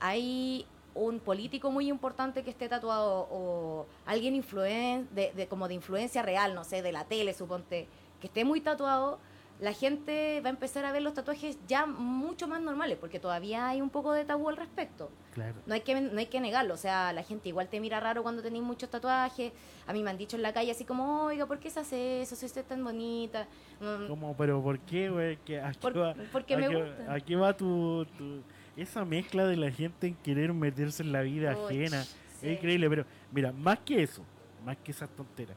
[0.01, 5.75] hay un político muy importante que esté tatuado o alguien influen de, de- como de
[5.75, 7.87] influencia real, no sé, de la tele, suponte,
[8.21, 9.21] que esté muy tatuado,
[9.59, 13.69] la gente va a empezar a ver los tatuajes ya mucho más normales, porque todavía
[13.69, 15.11] hay un poco de tabú al respecto.
[15.33, 15.55] Claro.
[15.67, 18.23] No hay que no hay que negarlo, o sea, la gente igual te mira raro
[18.23, 19.53] cuando tenéis muchos tatuajes.
[19.87, 22.21] A mí me han dicho en la calle así como, oiga, ¿por qué se hace
[22.23, 22.37] eso?
[22.37, 23.47] Si usted es tan bonita.
[23.81, 25.39] Mm, Como, pero ¿por qué, güey?
[25.45, 27.13] ¿Qué- ¿A qué Por- va, porque a me gusta.
[27.15, 28.43] a qué va tu, tu-
[28.77, 32.03] Esa mezcla de la gente en querer meterse en la vida Uy, ajena.
[32.05, 32.47] sí.
[32.49, 34.23] Es increíble, pero mira, más que eso,
[34.67, 35.57] más que esas tonteras,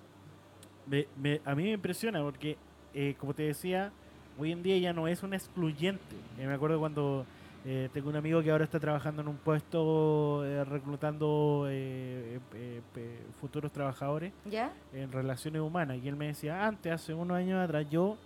[0.85, 2.57] me, me- a mí me impresiona porque,
[2.93, 3.91] eh, como te decía,
[4.37, 6.15] hoy en día ya no es un excluyente.
[6.37, 7.25] Eh, me acuerdo cuando
[7.65, 12.39] eh, tengo un amigo que ahora está trabajando en un puesto eh, reclutando eh,
[13.41, 14.71] futuros trabajadores ¿Ya?
[14.93, 18.17] en relaciones humanas y él me decía, antes, hace unos años atrás, yo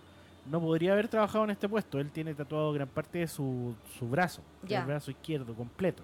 [0.46, 1.98] no podría haber trabajado en este puesto.
[1.98, 4.80] Él tiene tatuado gran parte de su, su brazo, Ya.
[4.80, 6.02] el brazo izquierdo completo.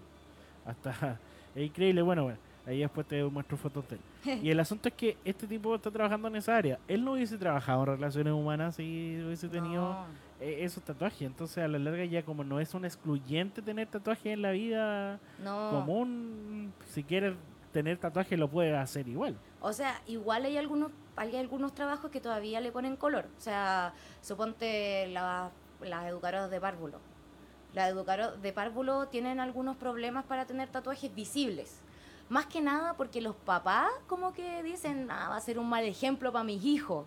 [0.66, 1.18] Hasta
[1.54, 4.40] es increíble, bueno, bueno, ahí después te muestro fotos de él.
[4.44, 6.78] Y el asunto es que este tipo está trabajando en esa área.
[6.88, 10.06] Él no hubiese trabajado en relaciones humanas si hubiese tenido No.
[10.40, 11.22] eh, esos tatuajes.
[11.22, 15.18] Entonces, a la larga ya como no es un excluyente tener tatuajes en la vida
[15.42, 15.70] No.
[15.70, 17.34] común, si quieres
[17.72, 19.36] tener tatuajes lo puedes hacer igual.
[19.60, 23.26] O sea, igual hay algunos, hay algunos trabajos que todavía le ponen color.
[23.38, 23.92] O sea,
[24.22, 26.98] suponte la- las educadoras de párvulo.
[27.72, 31.80] Las educadoras de párvulo tienen algunos problemas para tener tatuajes visibles.
[32.30, 35.84] Más que nada porque los papás como que dicen, ah, va a ser un mal
[35.84, 37.04] ejemplo para mis hijos.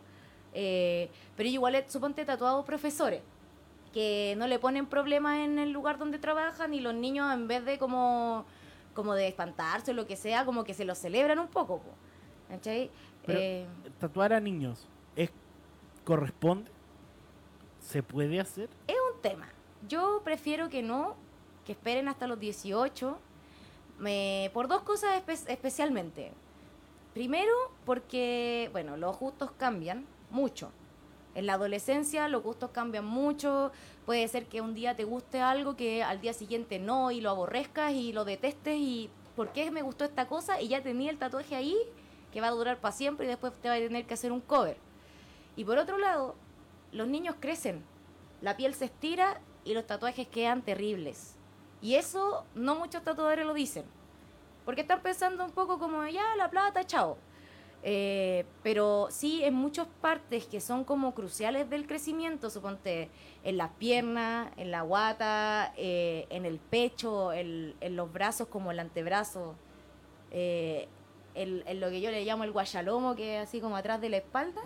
[0.54, 3.24] Eh, pero igual, he- suponte tatuados profesores
[3.92, 7.64] que no le ponen problemas en el lugar donde trabajan y los niños en vez
[7.66, 8.44] de como,
[8.94, 11.80] como de espantarse o lo que sea, como que se lo celebran un poco.
[11.80, 11.90] po.
[12.50, 12.92] ¿Cachai?
[13.26, 13.68] Pero- Eh,
[14.00, 15.32] tatuar a niños es
[16.04, 16.70] corresponde
[17.80, 19.48] se puede hacer un tema.
[19.88, 21.16] Yo prefiero que no,
[21.66, 23.18] que esperen hasta los 18,
[24.00, 26.32] Me, por dos cosas espe- especialmente.
[27.14, 27.54] Primero,
[27.86, 30.72] porque, bueno, los gustos cambian mucho.
[31.36, 33.72] En la adolescencia los gustos cambian mucho.
[34.06, 37.30] Puede ser que un día te guste algo que al día siguiente no y lo
[37.30, 40.62] aborrezcas y lo detestes y ¿por qué me gustó esta cosa?
[40.62, 41.78] Y ya tenía el tatuaje ahí
[42.32, 44.42] que va a durar para siempre y después te va a tener que hacer un
[44.42, 44.78] cover.
[45.56, 46.36] Y por otro lado,
[46.92, 47.84] los niños crecen,
[48.42, 51.36] la piel se estira y los tatuajes quedan terribles.
[51.84, 53.84] Y eso no muchos tatuadores lo dicen.
[54.64, 57.18] Porque están pensando un poco como, ya, la plata, chao.
[57.86, 63.10] Eh, pero sí en muchas partes que son como cruciales del crecimiento, suponte
[63.44, 68.72] en las piernas, en la guata, eh, en el pecho, en, en los brazos como
[68.72, 69.56] el antebrazo,
[70.32, 70.88] eh,
[71.36, 74.08] en, en lo que yo le llamo el guayalomo, que es así como atrás de
[74.08, 74.62] la espalda,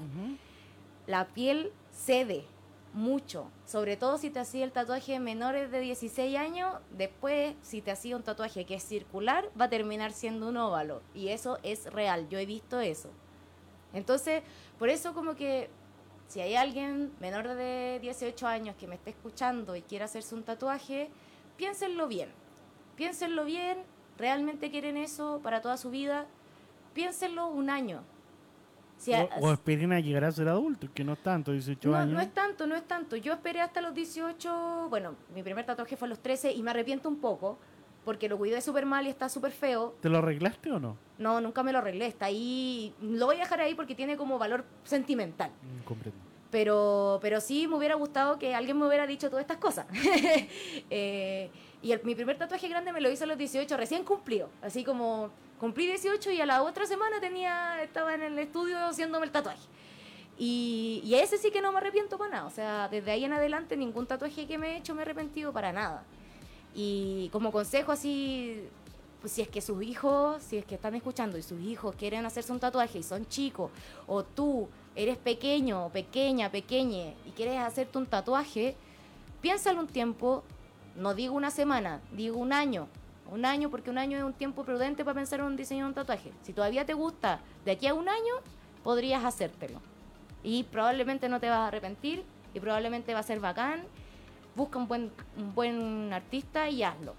[1.07, 2.45] la piel cede
[2.93, 7.91] mucho, sobre todo si te hacía el tatuaje menores de 16 años, después si te
[7.91, 11.91] hacía un tatuaje que es circular, va a terminar siendo un óvalo, y eso es
[11.91, 13.09] real, yo he visto eso.
[13.93, 14.43] Entonces,
[14.79, 15.69] por eso como que
[16.27, 20.43] si hay alguien menor de 18 años que me esté escuchando y quiere hacerse un
[20.43, 21.09] tatuaje,
[21.55, 22.29] piénsenlo bien,
[22.95, 23.77] piénsenlo bien,
[24.17, 26.25] realmente quieren eso para toda su vida,
[26.93, 28.03] piénsenlo un año.
[28.97, 31.95] Si o, o esperen a llegar a ser adultos, que no es tanto, 18 no,
[31.95, 32.13] años.
[32.13, 33.15] no es tanto, no es tanto.
[33.15, 36.71] Yo esperé hasta los 18, bueno, mi primer tatuaje fue a los 13 y me
[36.71, 37.57] arrepiento un poco
[38.03, 39.93] porque lo cuidé súper mal y está súper feo.
[40.01, 40.97] ¿Te lo arreglaste o no?
[41.17, 42.93] No, nunca me lo arreglé, está ahí.
[43.01, 45.51] Lo voy a dejar ahí porque tiene como valor sentimental.
[45.51, 46.19] Mm, comprendo.
[46.49, 49.85] Pero, pero sí me hubiera gustado que alguien me hubiera dicho todas estas cosas.
[50.89, 51.49] Eh,
[51.81, 54.49] y el- mi primer tatuaje grande me lo hice a los 18, recién cumplido.
[54.61, 55.29] Así como
[55.59, 59.67] cumplí 18 y a la otra semana tenía estaba en el estudio haciéndome el tatuaje.
[60.39, 62.45] Y, ese sí que no me arrepiento para nada.
[62.45, 65.51] O sea, desde ahí en adelante ningún tatuaje que me he hecho me he arrepentido
[65.51, 66.03] para nada.
[66.75, 68.63] Y como consejo así,
[69.19, 72.25] pues si es que sus hijos, si es que están escuchando y sus hijos quieren
[72.25, 73.71] hacerse un tatuaje y son chicos,
[74.05, 78.75] o tú eres pequeño, pequeña, pequeñe y quieres hacerte un tatuaje,
[79.41, 80.43] piénsalo un tiempo,
[80.95, 82.87] no digo una semana, digo un año.
[83.31, 85.89] Un año, porque un año es un tiempo prudente para pensar en un diseño de
[85.89, 86.31] un tatuaje.
[86.43, 88.33] Si todavía te gusta, de aquí a un año,
[88.83, 89.81] podrías hacértelo.
[90.43, 93.83] Y probablemente no te vas a arrepentir y probablemente va a ser bacán.
[94.55, 97.15] Busca un buen, un buen artista y hazlo.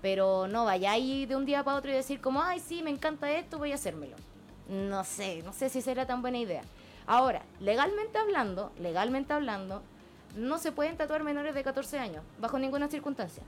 [0.00, 3.30] Pero no vayáis de un día para otro y decir como, ay, sí, me encanta
[3.30, 4.16] esto, voy a hacérmelo.
[4.68, 6.62] No sé, no sé si será tan buena idea.
[7.06, 9.82] Ahora, legalmente hablando, legalmente hablando,
[10.36, 13.42] no se pueden tatuar menores de 14 años, bajo ninguna circunstancia.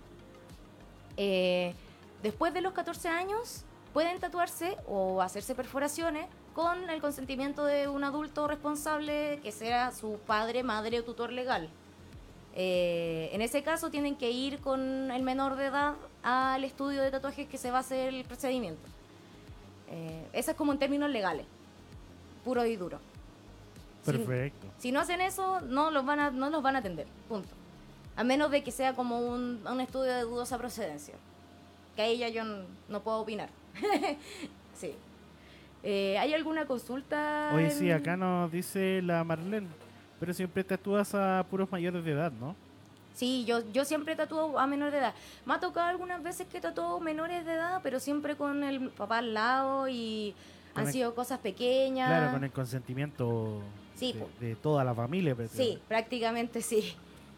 [1.17, 1.75] Eh,
[2.24, 8.02] después de los 14 años, pueden tatuarse o hacerse perforaciones con el consentimiento de un
[8.02, 11.68] adulto responsable que sea su padre, madre o tutor legal.
[12.56, 17.10] Eh, en ese caso tienen que ir con el menor de edad al estudio de
[17.10, 18.82] tatuajes que se va a hacer el procedimiento.
[19.90, 21.46] Eh, eso es como en términos legales,
[22.44, 22.98] puro y duro.
[24.04, 24.66] Si- Perfecto.
[24.78, 27.06] si no hacen eso, no los van a, no los van a atender.
[27.28, 27.48] Punto.
[28.16, 31.14] A menos de que sea como un, un estudio de dudosa procedencia.
[31.96, 32.42] Que ahí ya yo
[32.88, 33.48] no puedo opinar.
[34.74, 34.92] sí.
[35.83, 37.52] Eh, ¿Hay alguna consulta?
[37.54, 39.68] Oye, sí, acá nos dice la Marlene.
[40.18, 42.57] Pero siempre tatúas a puros mayores de edad, ¿no?
[43.14, 45.14] Sí, yo, yo siempre tatúo a menores de edad.
[45.44, 49.18] Me ha tocado algunas veces que tatúo menores de edad, pero siempre con el papá
[49.18, 50.35] al lado y
[50.74, 52.09] han el- sido cosas pequeñas.
[52.09, 53.61] Claro, con el consentimiento
[53.94, 55.35] Sí, de, de toda la familia.
[55.35, 55.80] Sí, prácticamente.
[55.88, 56.94] prácticamente sí.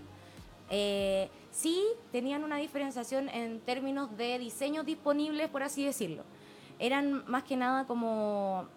[0.69, 6.23] Eh, sí tenían una diferenciación en términos de diseños disponibles, por así decirlo.
[6.79, 8.67] Eran más que nada como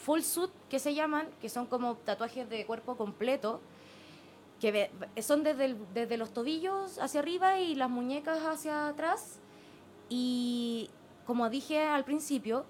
[0.00, 3.60] full suit que se llaman, que son como tatuajes de cuerpo completo,
[4.60, 4.90] que
[5.22, 9.38] son desde, desde los tobillos hacia arriba y las muñecas hacia atrás.
[10.08, 10.90] Y
[11.26, 12.66] como dije al principio,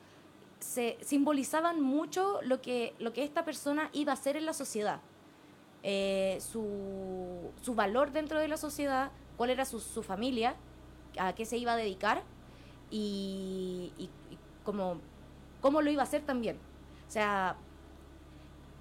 [0.61, 5.01] se simbolizaban mucho lo que, lo que esta persona iba a hacer en la sociedad.
[5.83, 10.57] Eh, su, su, valor dentro de la sociedad, cuál era su, su familia,
[11.19, 12.23] a qué se iba a dedicar
[12.91, 14.11] y, y,
[14.63, 14.99] cómo,
[15.63, 16.59] cómo, lo iba a hacer también.
[17.11, 17.57] O sea,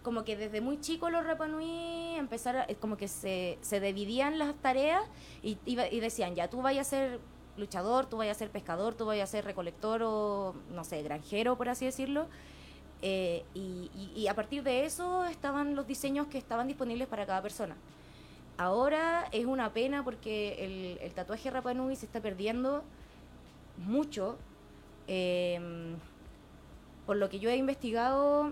[0.03, 5.01] como que desde muy chico los Rapanui empezaron, como que se, se dividían las tareas
[5.41, 7.19] y, y decían, ya tú vayas a ser
[7.57, 11.57] luchador, tú vayas a ser pescador, tú vayas a ser recolector o, no sé, granjero,
[11.57, 12.27] por así decirlo.
[13.01, 17.75] Eh, y, a partir de eso estaban los diseños que estaban disponibles para cada persona.
[18.57, 22.83] Ahora es una pena porque el, tatuaje Rapanui se está perdiendo
[23.77, 24.37] mucho.
[25.07, 25.95] Em,
[27.09, 28.51] por lo que yo he investigado,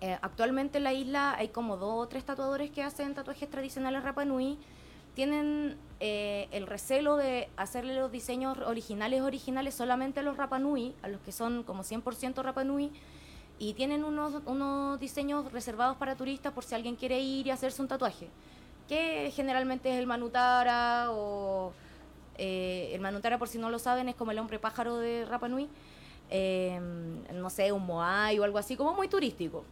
[0.00, 4.02] eh, actualmente en la isla hay como dos o tres tatuadores que hacen tatuajes tradicionales
[4.02, 4.56] Rapanui.
[5.14, 11.08] Tienen eh, el recelo de hacerle los diseños originales originales solamente a los Rapanui, a
[11.08, 12.90] los que son como 100% Rapanui,
[13.58, 17.82] y tienen unos, unos diseños reservados para turistas por si alguien quiere ir y hacerse
[17.82, 18.30] un tatuaje,
[18.88, 21.74] que generalmente es el Manutara o
[22.38, 25.68] eh, el Manutara por si no lo saben es como el hombre pájaro de Rapanui,
[26.36, 26.80] eh,
[27.32, 29.64] no sé, un Moai o algo así, como muy turístico.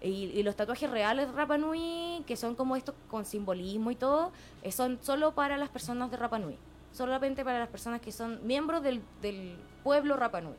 [0.00, 4.32] Y, los tatuajes reales de Rapa Nui, que son como estos con simbolismo y todo,
[4.62, 6.56] eh, son solo para las personas de Rapa Nui.
[6.90, 10.56] Solamente para las personas que son miembros del, del pueblo Rapa Nui.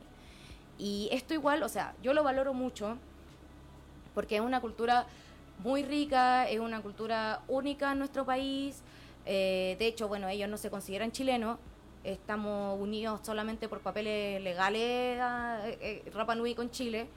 [0.78, 2.96] Y esto igual, o sea, yo lo valoro mucho
[4.14, 5.06] porque es una cultura
[5.58, 8.80] muy rica, es una cultura única en nuestro país.
[9.26, 11.58] Eh, de hecho, bueno, ellos no se consideran chilenos,
[12.04, 15.20] estamos unidos solamente por papeles legales
[15.64, 17.08] eh, Rapa Nui con Chile.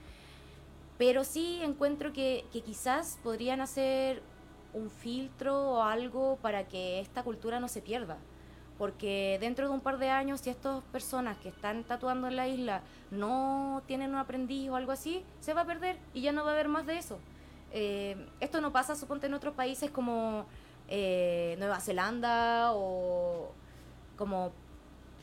[0.97, 4.21] Pero sí encuentro que, que quizás podrían hacer
[4.73, 8.17] un filtro o algo para que esta cultura no se pierda.
[8.77, 12.47] Porque dentro de un par de años, si estas personas que están tatuando en la
[12.47, 16.43] isla no tienen un aprendiz o algo así, se va a perder y ya no
[16.43, 17.19] va a haber más de eso.
[17.73, 20.45] Eh, esto no pasa, suponte, en otros países como
[20.87, 23.51] eh, Nueva Zelanda o
[24.17, 24.51] como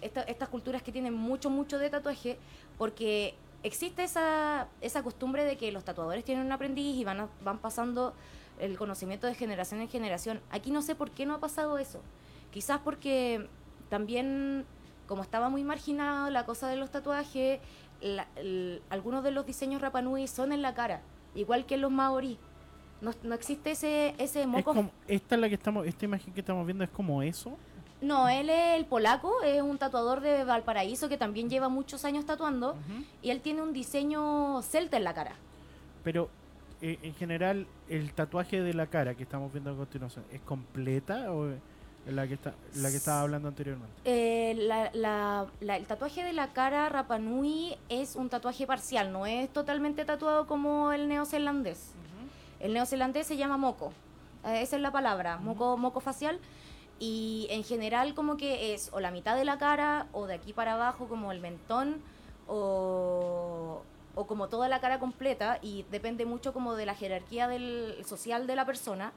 [0.01, 2.39] estas culturas que tienen mucho, mucho de tatuaje,
[2.77, 7.59] porque existe esa, esa costumbre de que los tatuadores tienen un aprendiz y van, van
[7.59, 8.15] pasando
[8.59, 10.41] el conocimiento de generación en generación.
[10.51, 12.01] Aquí no sé por qué no ha pasado eso.
[12.51, 13.49] Quizás porque
[13.89, 14.65] también,
[15.07, 17.61] como estaba muy marginado la cosa de los tatuajes,
[18.91, 21.03] algunos de los diseños Rapanui son en la cara,
[21.35, 22.39] igual que en los maorí.
[23.01, 24.91] No, no existe ese, ese moco.
[25.07, 27.57] esta, la que estamos, esta imagen que estamos viendo es como eso.
[28.01, 32.25] No, él es el polaco, es un tatuador de Valparaíso que también lleva muchos años
[32.27, 32.77] tatuando
[33.23, 35.33] y él tiene un diseño celta en la cara.
[36.05, 36.31] Pero
[36.81, 41.33] eh, en general, el tatuaje de la cara que estamos viendo a continuación, ¿es completa
[41.33, 41.53] o
[42.07, 43.93] la que está la que estaba hablando anteriormente?
[44.05, 50.47] Eh, el tatuaje de la cara Rapanui es un tatuaje parcial, no es totalmente tatuado
[50.47, 51.93] como el neozelandés.
[52.61, 53.93] El neozelandés se llama moco,
[54.45, 56.39] eh, esa es la palabra, moco, moco facial
[56.99, 60.53] y en general como que es o la mitad de la cara o de aquí
[60.53, 62.03] para abajo como el mentón
[62.49, 63.83] o,
[64.15, 68.47] o como toda la cara completa y depende mucho como de la jerarquía del, social
[68.47, 69.13] de la persona.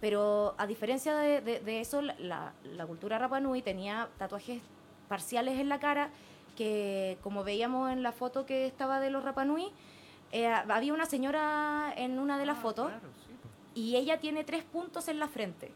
[0.00, 4.60] Pero a diferencia de, de, eso, la, la, cultura Rapanui tenía tatuajes
[5.08, 6.10] parciales en la cara
[6.56, 9.70] que como veíamos en la foto que estaba de los Rapanui,
[10.32, 12.92] eh, había una señora en una de las ah, fotos
[13.76, 15.70] y ella tiene tres puntos en la frente.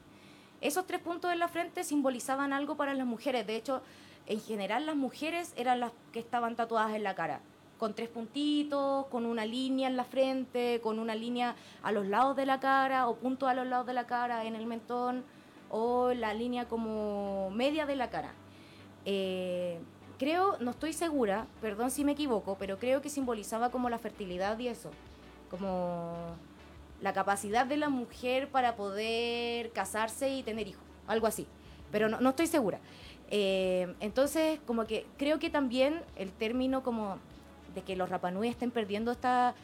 [0.61, 3.47] Esos tres puntos en la frente simbolizaban algo para las mujeres.
[3.47, 3.83] De hecho,
[4.27, 7.41] en general las mujeres eran las que estaban tatuadas en la cara,
[7.79, 12.37] con tres puntitos, con una línea en la frente, con una línea a los lados
[12.37, 15.25] de la cara o puntos a los lados de la cara en el mentón
[15.71, 18.33] o la línea como media de la cara.
[19.05, 19.79] Eh,
[20.19, 24.59] creo, no estoy segura, perdón si me equivoco, pero creo que simbolizaba como la fertilidad
[24.59, 24.91] y eso,
[25.51, 26.35] como
[27.01, 31.47] la capacidad de la mujer para poder casarse y tener hijos, algo así,
[31.91, 32.79] pero no, estoy segura.
[33.31, 37.19] Eh, entonces, como que creo que también el término como
[37.75, 39.55] de que los Rapanui estén perdiendo esta,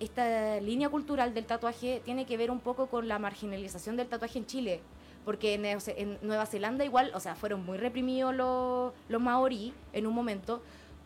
[0.00, 4.38] esta línea cultural del tatuaje tiene que ver un poco con la marginalización del tatuaje
[4.38, 4.80] en Chile,
[5.24, 10.14] porque en, Nueva Zelanda igual, o sea, fueron muy reprimidos los, los maorí en un
[10.14, 10.62] momento,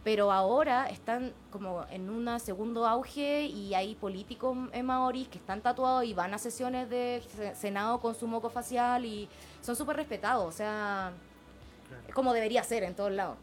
[0.07, 5.61] pero ahora están como en un segundo auge y hay políticos en maoris que están
[5.61, 7.21] tatuados y van a sesiones de
[7.57, 9.29] Senado con su moco facial y
[9.63, 11.11] son súper respetados, o sea,
[12.07, 13.37] es como debería ser en todos lados.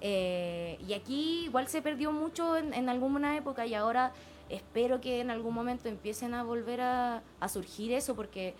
[0.00, 4.10] Eh, y aquí igual se perdió mucho en, alguna época y ahora
[4.48, 8.56] espero que en algún momento empiecen a volver a, a surgir eso, porque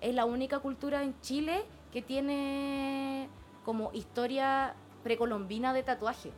[0.00, 3.28] es la única cultura en Chile que tiene
[3.66, 6.32] como historia precolombina de tatuaje.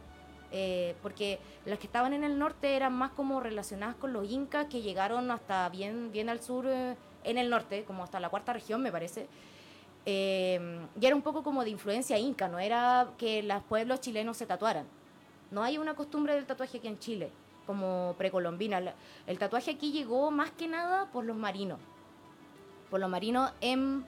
[0.57, 4.66] Eh, porque las que estaban en el norte eran más como relacionadas con los incas
[4.66, 6.94] que llegaron hasta bien, bien al sur eh,
[7.24, 9.26] en el norte, como hasta la cuarta región me parece.
[10.07, 14.36] Eh, y era un poco como de influencia inca, no era que los pueblos chilenos
[14.36, 14.86] se tatuaran.
[15.50, 17.30] No hay una costumbre del tatuaje aquí en Chile,
[17.66, 18.94] como precolombina.
[19.26, 21.80] El tatuaje aquí llegó más que nada por los marinos.
[22.90, 24.07] Por los marinos en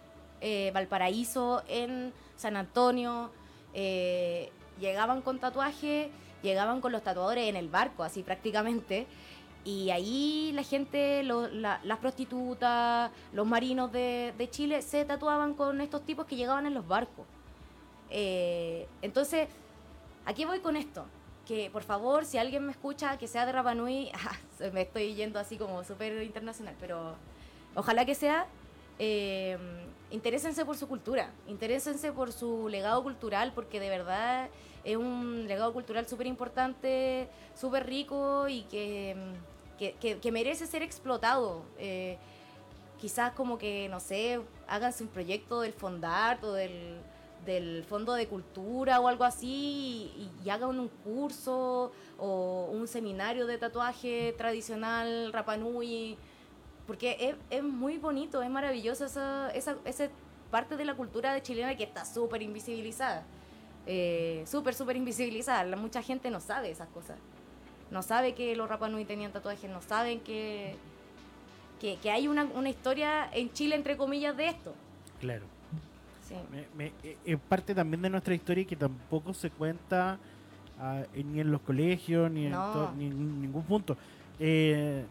[0.72, 3.32] Valparaíso, en San Antonio.
[4.78, 6.12] llegaban con tatuaje
[6.46, 9.06] llegaban con los tatuadores en el barco, así prácticamente.
[9.64, 16.24] Y ahí la gente, las prostitutas, los marinos de, Chile se tatuaban con estos tipos
[16.26, 17.26] que llegaban en los barcos.
[18.10, 19.48] Eh, entonces,
[20.24, 21.04] aquí voy con esto.
[21.46, 24.12] Que por favor, si alguien me escucha que sea de Rapanui,
[24.72, 27.16] me estoy yendo así como súper internacional, pero
[27.74, 28.46] ojalá que sea,
[28.98, 29.58] eh,
[30.10, 34.48] interésense por su cultura, interésense por su legado cultural, porque de verdad
[34.86, 39.16] es un legado cultural súper importante, súper rico y que,
[39.98, 41.64] que, merece ser explotado.
[41.76, 42.16] Eh,
[43.00, 47.00] quizás como que, no sé, háganse un proyecto del Fondart o del,
[47.44, 53.58] del Fondo de Cultura o algo así y, hagan un curso o un seminario de
[53.58, 56.16] tatuaje tradicional Rapanui,
[56.86, 60.08] porque es, es muy bonito, es maravilloso esa, esa, esa
[60.52, 63.24] parte de la cultura de chilena que está súper invisibilizada
[63.86, 65.76] eh, súper, súper invisibilizada.
[65.76, 67.16] Mucha gente no sabe esas cosas.
[67.90, 70.74] No sabe que los Rapanui tenían tatuajes, no saben que,
[71.80, 74.74] que, hay una, una, historia en Chile, entre comillas, de esto.
[75.20, 75.44] Claro.
[76.26, 76.34] Sí.
[76.80, 80.18] Eh, es parte también de nuestra historia que tampoco se cuenta
[80.80, 83.96] ah, ni en los colegios, ni, en, ningún punto.
[84.40, 85.04] Eh,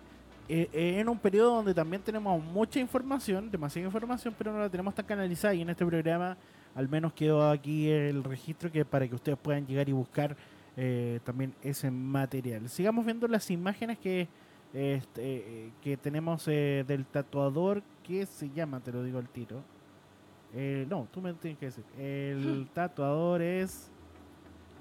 [0.48, 4.94] eh, en un periodo donde también tenemos mucha información, demasiada información, pero no la tenemos
[4.94, 6.38] tan canalizada y en este programa
[6.76, 10.36] al menos quedó aquí el registro que para que ustedes puedan llegar y buscar
[10.78, 12.70] eh, también ese material.
[12.70, 14.28] Sigamos viendo las imágenes que
[14.74, 19.64] este, que tenemos eh, del tatuador que se llama, te lo digo al tiro.
[20.54, 21.86] Eh, no, tú me tienes que decir.
[21.98, 23.90] El tatuador es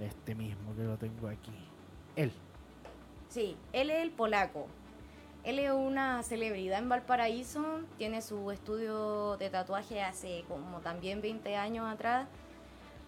[0.01, 1.53] este mismo que lo tengo aquí.
[2.17, 2.33] Él.
[3.29, 4.67] Sí, él es el polaco.
[5.45, 11.55] Él es una celebridad en Valparaíso, tiene su estudio de tatuaje hace como también 20
[11.57, 12.27] años atrás.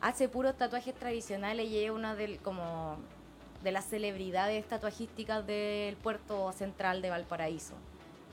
[0.03, 2.99] Hace puros tatuajes tradicionales y es una de, como
[3.65, 7.73] de las celebridades tatuajísticas del puerto central de Valparaíso.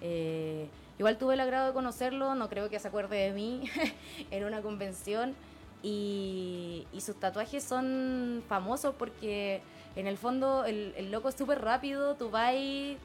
[0.01, 0.67] Eh,
[0.99, 3.63] igual tuve el agrado de conocerlo, no creo que se acuerde de mí,
[4.31, 5.33] en una convención.
[5.81, 9.61] Y sus tatuajes son famosos porque
[9.95, 12.53] en el fondo el, loco es súper rápido, tú vas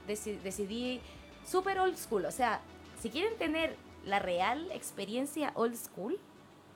[0.07, 1.01] decidí
[1.47, 2.25] súper old school.
[2.25, 2.61] O sea,
[3.01, 6.19] si quieren tener la real experiencia old school,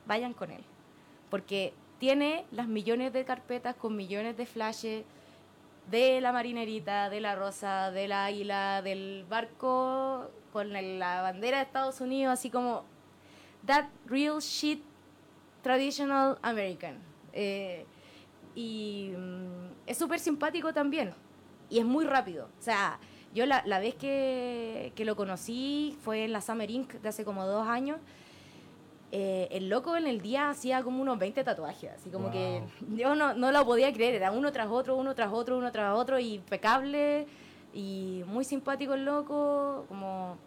[0.06, 0.62] vayan con él.
[1.30, 5.04] Porque tiene las millones de carpetas con millones de flashes
[5.90, 11.64] de la marinerita, de la rosa, de la águila, del barco con la bandera de
[11.64, 12.84] Estados Unidos, así como
[13.66, 14.82] that real shit
[15.62, 16.98] traditional American.
[17.32, 17.86] Eh,
[18.54, 21.14] y mm, es súper simpático también.
[21.70, 22.48] Y es muy rápido.
[22.58, 22.98] O sea,
[23.34, 26.92] yo la, la vez que, que, lo conocí fue en la Summer Inc.
[26.94, 27.98] de hace como dos años.
[29.14, 32.62] Eh, el loco en el día hacía como unos 20 tatuajes, así como que
[32.94, 35.94] yo no, no lo podía creer, era uno tras otro, uno tras otro, uno tras
[35.94, 37.26] otro, impecable
[37.74, 40.38] y muy simpático el loco, como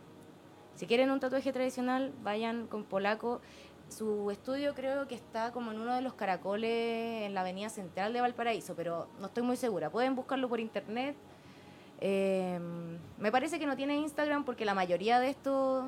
[0.76, 3.40] si quieren un tatuaje tradicional, vayan con polaco.
[3.90, 8.14] Su estudio creo que está como en uno de los caracoles en la avenida central
[8.14, 9.90] de Valparaíso, pero no estoy muy segura.
[9.90, 11.16] Pueden buscarlo por internet.
[12.02, 12.60] Eh,
[13.18, 15.86] me parece que no tiene Instagram porque la mayoría de estos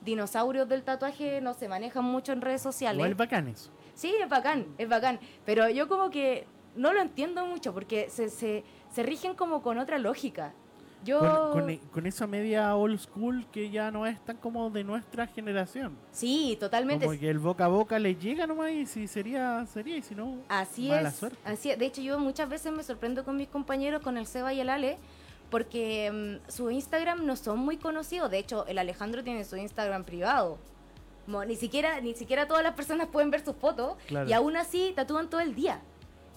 [0.00, 3.04] dinosaurios del tatuaje no se manejan mucho en redes sociales.
[3.04, 3.70] es bacán eso.
[3.94, 5.20] Sí, es bacán, es bacán.
[5.44, 9.78] Pero yo como que no lo entiendo mucho porque se, se, se rigen como con
[9.78, 10.54] otra lógica.
[11.04, 11.58] Yo...
[11.68, 15.96] E, con, esa media old school que ya no es tan como de nuestra generación.
[16.12, 17.06] Sí, totalmente.
[17.06, 20.14] Como que el boca a boca le llega nomás y si sería, sería y si
[20.14, 21.38] no, así es, suerte.
[21.44, 21.78] Así es.
[21.78, 24.68] De hecho, yo muchas veces me sorprendo con mis compañeros, con el Seba y el
[24.68, 24.98] Ale,
[25.50, 28.30] porque mm, su Instagram no son muy conocidos.
[28.30, 30.58] De hecho, el Alejandro tiene su Instagram privado.
[31.46, 33.96] ni siquiera, ni siquiera todas las personas pueden ver sus fotos
[34.26, 35.80] y aún así tatúan todo el día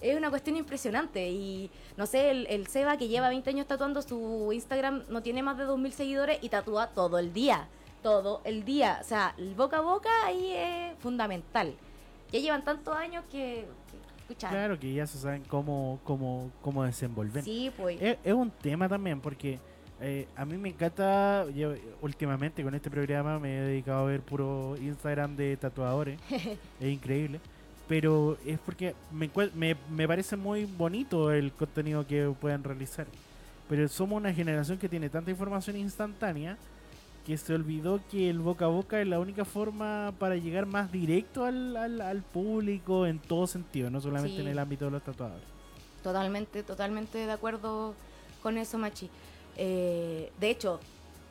[0.00, 1.28] es una cuestión impresionante.
[1.30, 5.58] Y no sé, el, Seba que lleva 20 años tatuando su Instagram no tiene más
[5.58, 7.68] de 2.000 seguidores y tatúa todo el día.
[8.02, 8.98] Todo el día.
[9.00, 11.74] O sea, el boca a boca ahí es fundamental.
[12.32, 13.66] Ya llevan tantos años que.
[14.38, 17.44] Claro, que ya se saben cómo, cómo, cómo desenvolver.
[17.44, 17.98] Sí, pues.
[18.00, 19.60] Es, un tema también porque
[19.98, 21.72] Eh, a mí me encanta, yo
[22.02, 26.20] últimamente con este programa me he dedicado a ver puro Instagram de tatuadores,
[26.80, 27.40] es increíble,
[27.88, 33.06] pero es porque me, me, me parece muy bonito el contenido que puedan realizar,
[33.68, 36.56] pero somos una generación que tiene tanta información instantánea
[37.24, 40.92] que se olvidó que el boca a boca es la única forma para llegar más
[40.92, 44.42] directo al, al, al público en todo sentido, no solamente Sí.
[44.42, 45.42] en el ámbito de los tatuadores.
[46.04, 47.94] Totalmente, totalmente de acuerdo
[48.42, 49.10] con eso, Machi.
[49.56, 50.78] Eh, de hecho,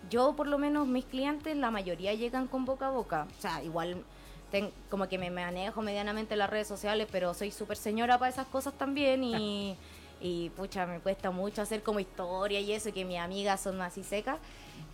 [0.09, 3.27] yo por lo menos mis clientes, la mayoría llegan con boca a boca.
[3.37, 4.03] O sea, igual
[4.51, 8.29] ten- como que me manejo medianamente en las redes sociales, pero soy súper señora para
[8.29, 9.75] esas cosas también y,
[10.21, 14.03] y pucha, me cuesta mucho hacer como historia y eso, que mis amigas son así
[14.03, 14.37] secas.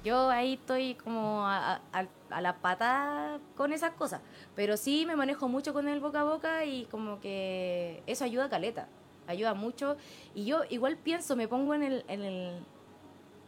[0.03, 4.21] Yo ahí estoy como a, a- a- a la pata con esas cosas,
[4.55, 8.45] pero sí me manejo mucho con el boca a boca y como que eso ayuda
[8.45, 8.87] a caleta,
[9.27, 9.97] ayuda mucho.
[10.33, 12.51] Y yo igual pienso, me pongo en el, en el,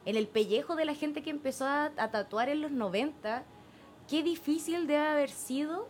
[0.05, 3.43] en el pellejo de la gente que empezó a, a tatuar en los 90,
[4.07, 5.87] qué difícil debe haber sido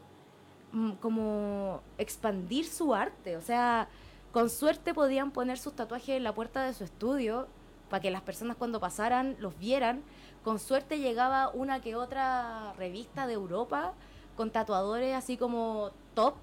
[0.71, 3.37] mm, como expandir su arte.
[3.37, 3.87] O sea,
[4.31, 7.47] con suerte podían poner sus tatuajes en la puerta de su estudio
[7.89, 10.03] para que las personas cuando pasaran los vieran.
[10.43, 13.93] Con suerte llegaba una que otra revista de Europa
[14.35, 16.35] con tatuadores así como top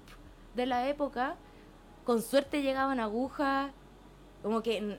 [0.55, 1.35] de la época.
[2.05, 3.71] Con suerte llegaban agujas.
[4.41, 4.97] Como que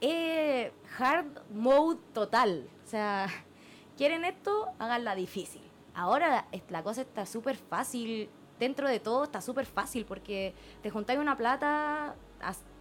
[0.00, 2.68] eh, hard mode total.
[2.84, 3.26] O sea,
[3.96, 5.63] quieren esto, háganla difícil.
[5.94, 8.28] Ahora la cosa está súper fácil.
[8.58, 12.14] Dentro de todo está súper fácil porque te juntáis una plata,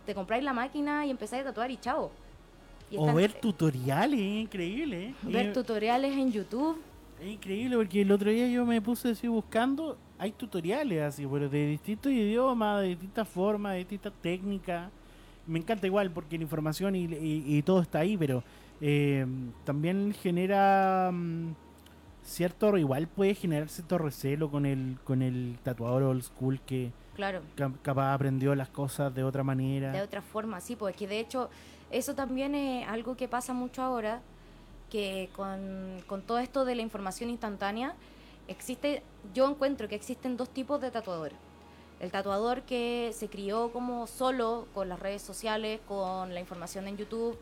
[0.06, 2.12] te compráis la máquina y empezáis a tatuar y chao.
[2.92, 5.08] Y O ver tutoriales, es increíble.
[5.08, 5.14] ¿eh?
[5.24, 6.78] ver Eh, tutoriales en YouTube.
[7.20, 11.50] Es increíble porque el otro día yo me puse así buscando, hay tutoriales así, pero
[11.50, 14.92] de distintos idiomas, de distintas formas, de distintas técnicas.
[15.48, 18.44] Me encanta igual porque la información y, y- y todo está ahí, pero
[18.82, 19.26] eh,
[19.66, 21.52] también genera mm,
[22.24, 27.42] cierto, igual puede generar cierto recelo con el, con el tatuador old school que Claro.
[27.56, 29.92] ca- capaz aprendió las cosas de otra manera.
[29.92, 31.50] De otra forma, sí, pues que de hecho
[31.92, 34.22] eso también es algo que pasa mucho ahora,
[34.90, 37.94] que con, con todo esto de la información instantánea,
[38.48, 39.04] existe,
[39.34, 41.38] yo encuentro que existen dos tipos de tatuadores.
[42.00, 46.98] El tatuador que se crió como solo con las redes sociales, con la información en
[46.98, 47.38] YouTube,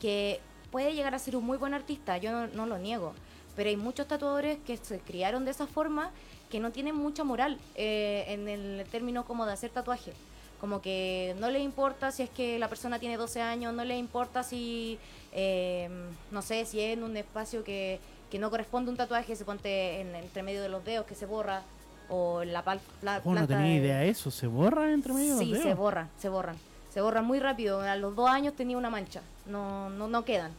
[0.00, 3.14] que puede llegar a ser un muy buen artista, yo no, no lo niego,
[3.58, 6.10] pero hay muchos tatuadores que se criaron de esa forma
[6.48, 10.12] que no tienen mucha moral eh, en el término como de hacer tatuaje.
[10.60, 13.96] Como que no le importa si es que la persona tiene 12 años, no le
[13.98, 14.98] importa si,
[15.32, 15.88] eh,
[16.30, 17.98] no sé, si es en un espacio que,
[18.30, 21.14] que no corresponde a un tatuaje, se ponte en, entre medio de los dedos que
[21.16, 21.62] se borra,
[22.08, 24.92] o en la pal, pla- Oh, no planta tenía de- idea de eso, ¿se borra
[24.92, 25.78] entre medio de Sí, los se dedos?
[25.78, 26.56] borran, se borran.
[26.94, 27.80] Se borran muy rápido.
[27.82, 29.20] A los dos años tenía una mancha.
[29.46, 30.52] No, no, no quedan.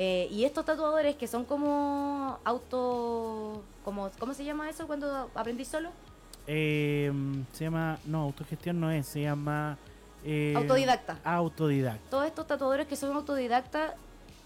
[0.00, 3.64] Eh, y estos tatuadores que son como auto...
[3.84, 5.90] Como, ¿Cómo se llama eso cuando aprendí solo?
[6.46, 7.12] Eh,
[7.52, 9.76] se llama, no, autogestión no es, se llama...
[10.24, 11.18] eh, Autodidacta.
[11.24, 12.10] Autodidacta.
[12.10, 13.94] Todos estos tatuadores que son autodidactas,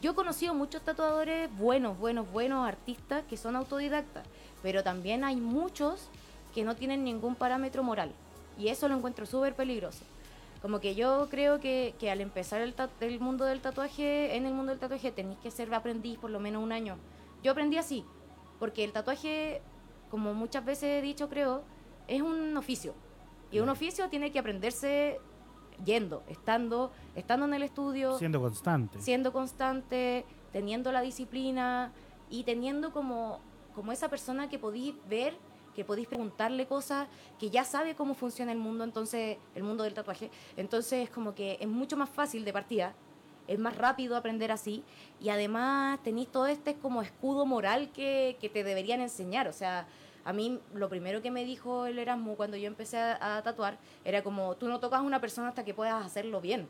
[0.01, 4.25] yo he conocido muchos tatuadores buenos, buenos, buenos artistas que son autodidactas,
[4.63, 6.09] pero también hay muchos
[6.55, 8.11] que no tienen ningún parámetro moral.
[8.59, 10.05] Y eso lo encuentro súper peligroso.
[10.63, 14.55] Como que yo creo que, que al empezar el, el mundo del tatuaje, en el
[14.55, 16.97] mundo del tatuaje tenéis que ser aprendiz por lo menos un año.
[17.43, 18.05] Yo aprendí así,
[18.61, 19.61] porque el tatuaje,
[20.09, 21.65] como muchas veces he dicho, creo,
[22.07, 22.95] es un oficio.
[23.51, 25.21] Y un oficio tiene que aprenderse
[25.85, 29.01] yendo, estando, estando en el estudio, Siendo constante.
[29.01, 31.93] siendo constante, teniendo la disciplina
[32.31, 33.41] y teniendo como,
[33.75, 35.37] como esa persona que podéis ver,
[35.75, 37.09] que podéis preguntarle cosas,
[37.39, 40.31] que ya sabe cómo funciona el mundo, entonces, el mundo del tatuaje.
[40.57, 42.95] Entonces, como que es mucho más fácil de partida,
[43.49, 44.85] es más rápido aprender así,
[45.21, 49.49] y además tenéis todo este como escudo moral que, que te deberían enseñar.
[49.49, 49.87] O sea,
[50.25, 53.79] a mí lo primero que me dijo el Erasmus cuando yo empecé a, a tatuar
[54.05, 56.69] era como, tú no tocas a una persona hasta que puedas hacerlo bien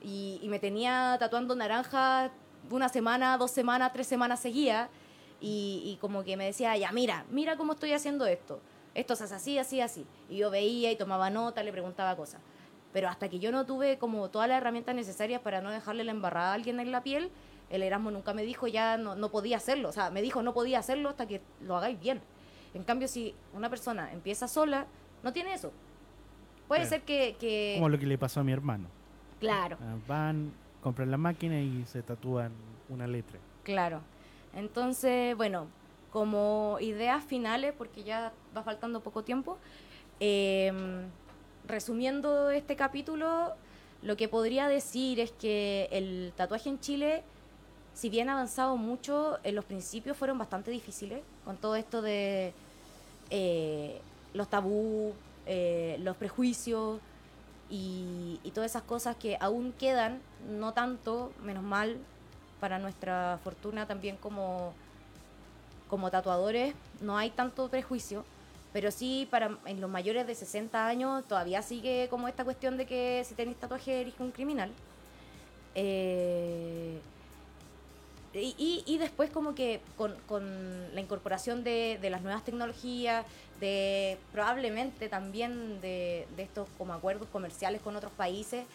[0.00, 2.30] y, y me tenía tatuando naranja
[2.70, 4.88] una semana, dos semanas, tres semanas seguía
[5.40, 8.60] y, y como que me decía, ya mira, mira cómo estoy haciendo esto.
[8.94, 10.06] Esto se hace así, así, así.
[10.28, 12.40] Y yo veía y tomaba nota, le preguntaba cosas.
[12.92, 16.10] Pero hasta que yo no tuve como todas las herramientas necesarias para no dejarle la
[16.10, 17.30] embarrada a alguien en la piel,
[17.70, 19.88] el Erasmo nunca me dijo ya no, no podía hacerlo.
[19.88, 22.20] O sea, me dijo no podía hacerlo hasta que lo hagáis bien.
[22.74, 24.86] En cambio, si una persona empieza sola,
[25.22, 25.72] no tiene eso.
[26.66, 26.90] Puede Claro.
[26.90, 27.74] ser que, que...
[27.76, 28.88] Como lo que le pasó a mi hermano.
[29.38, 29.76] Claro.
[29.80, 32.52] Ah, Van, compran la máquina y se tatúan
[32.88, 33.38] una letra.
[33.62, 34.00] Claro.
[34.54, 35.66] Entonces, bueno,
[36.12, 39.58] como ideas finales, porque ya va faltando poco tiempo,
[40.18, 40.72] eh,
[41.66, 43.54] resumiendo este capítulo,
[44.02, 47.22] lo que podría decir es que el tatuaje en Chile
[47.94, 52.52] si bien ha avanzado mucho, en los principios fueron bastante difíciles, con todo esto de
[53.30, 54.00] eh,
[54.32, 55.12] los tabú,
[55.46, 57.00] eh, los prejuicios
[57.68, 61.98] y, y todas esas cosas que aún quedan, no tanto, menos mal,
[62.60, 64.74] para nuestra fortuna también como,
[65.88, 68.24] como tatuadores, no hay tanto prejuicio,
[68.72, 72.86] pero sí para en los mayores de 60 años todavía sigue como esta cuestión de
[72.86, 74.70] que si tenéis tatuaje eres un criminal.
[75.74, 77.00] Eh,
[78.32, 83.26] y, y, después como que con, con la incorporación de, de, las nuevas tecnologías,
[83.58, 88.66] de probablemente también de, de, estos como acuerdos comerciales con otros países,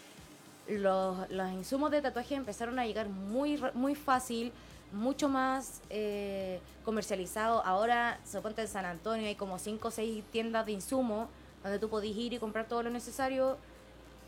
[0.68, 4.52] los, los, insumos de tatuaje empezaron a llegar muy, muy fácil,
[4.92, 7.62] mucho más eh, comercializados.
[7.66, 11.28] Ahora, suponte en San Antonio hay como 5 o 6 tiendas de insumos
[11.64, 13.58] donde tú podés ir y comprar todo lo necesario.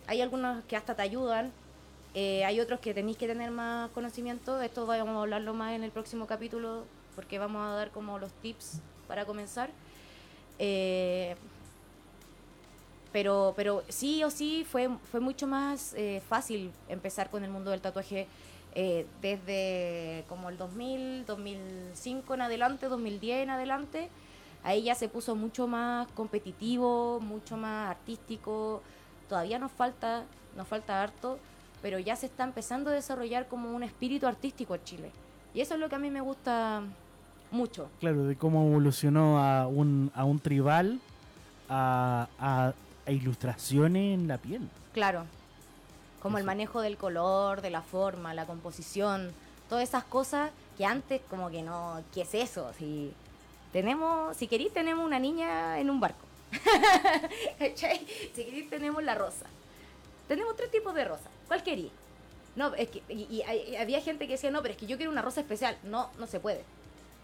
[0.08, 1.52] Hay algunos que hasta te ayudan
[2.20, 4.60] eh, hay otros que tenéis que tener más conocimiento.
[4.62, 6.84] Esto vamos a hablarlo más en el próximo capítulo
[7.16, 9.70] porque vamos a dar como los tips para comenzar.
[10.58, 11.36] Eh,
[13.18, 17.72] pero, pero sí o sí fue, fue mucho más eh, fácil empezar con el mundo
[17.72, 18.28] del tatuaje
[18.76, 24.10] eh, desde como el 2000, 2005 en adelante, 2010 en adelante.
[24.64, 28.84] Ahí ya se puso mucho más competitivo, mucho más artístico.
[29.28, 30.24] Todavía nos falta,
[30.56, 31.40] nos falta harto
[31.82, 35.12] pero ya se está empezando a desarrollar como un espíritu artístico en Chile.
[35.56, 36.84] Y eso es lo que a mí me gusta
[37.50, 37.90] mucho.
[38.00, 41.00] Claro, de cómo evolucionó a un, a un tribal
[41.68, 42.74] a, a,
[43.12, 44.68] ilustraciones en la piel.
[44.94, 45.26] Claro,
[46.22, 49.32] como el manejo del color, de la forma, la composición,
[49.70, 52.72] todas esas cosas que antes como que no, ¿qué es eso?
[52.78, 53.14] Si
[53.72, 56.26] tenemos, si queréis tenemos una niña en un barco.
[57.60, 59.46] si queréis tenemos la rosa.
[60.28, 61.30] Tenemos tres tipos de rosa.
[61.48, 61.90] ¿Cuál quería?
[62.56, 63.44] No, es que, y,
[63.78, 65.78] había gente que decía, no, pero es que yo quiero una rosa especial.
[65.84, 66.64] No, no se puede.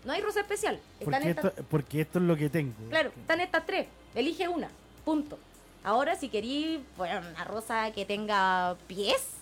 [0.06, 0.80] No hay rosa especial.
[1.04, 2.74] porque, esto, porque esto es lo que tengo.
[2.90, 3.88] Claro, están estas tres.
[4.14, 4.70] Elige una.
[5.04, 5.40] Punto.
[5.84, 9.38] Ahora, si querí bueno, una rosa que tenga pies,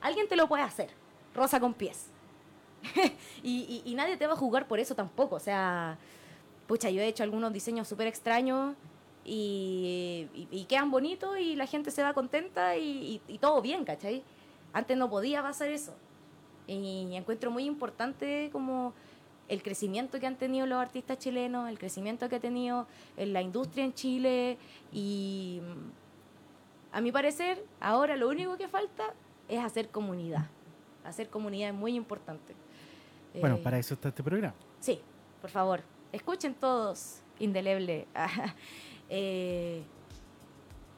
[0.00, 0.90] alguien te lo puede hacer.
[1.34, 2.08] Rosa con pies.
[3.42, 5.36] y, y, nadie te va a jugar por eso tampoco.
[5.36, 5.98] O sea,
[6.66, 8.74] pucha, yo he hecho algunos diseños súper extraños
[9.26, 14.22] y, quedan bonitos y la gente se va contenta y, todo bien, ¿cachai?
[14.72, 15.94] Antes no podía pasar eso.
[16.66, 18.92] Y encuentro muy importante como
[19.48, 22.86] el crecimiento que han tenido los artistas chilenos, el crecimiento que ha tenido
[23.16, 24.58] en la industria en Chile
[24.92, 25.60] y
[26.92, 29.14] a mi parecer ahora lo único que falta
[29.48, 30.46] es hacer comunidad.
[31.04, 32.54] Hacer comunidad es muy importante.
[33.40, 34.54] Bueno, eh, para eso está este programa.
[34.80, 35.00] Sí,
[35.40, 35.82] por favor,
[36.12, 38.06] escuchen todos, indeleble.
[39.08, 39.84] Eh,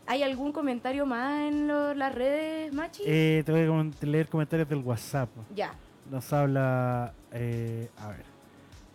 [0.07, 3.03] ¿Hay algún comentario más en las redes, Machi?
[3.05, 5.29] Eh, te voy a leer comentarios del WhatsApp.
[5.55, 5.75] Ya.
[6.11, 7.13] Nos habla.
[7.31, 8.38] Eh, a ver.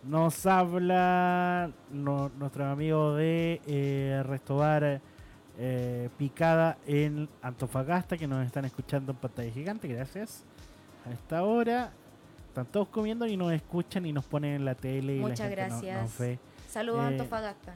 [0.06, 5.00] Nos habla nuestro amigo de eh, Restobar
[5.58, 9.88] eh, Picada en Antofagasta, que nos están escuchando en pantalla gigante.
[9.88, 10.44] Gracias.
[11.06, 11.92] A esta hora.
[12.48, 15.18] Están todos comiendo y nos escuchan y nos ponen en la tele.
[15.18, 16.16] Muchas gracias.
[16.68, 17.74] Saludos a Antofagasta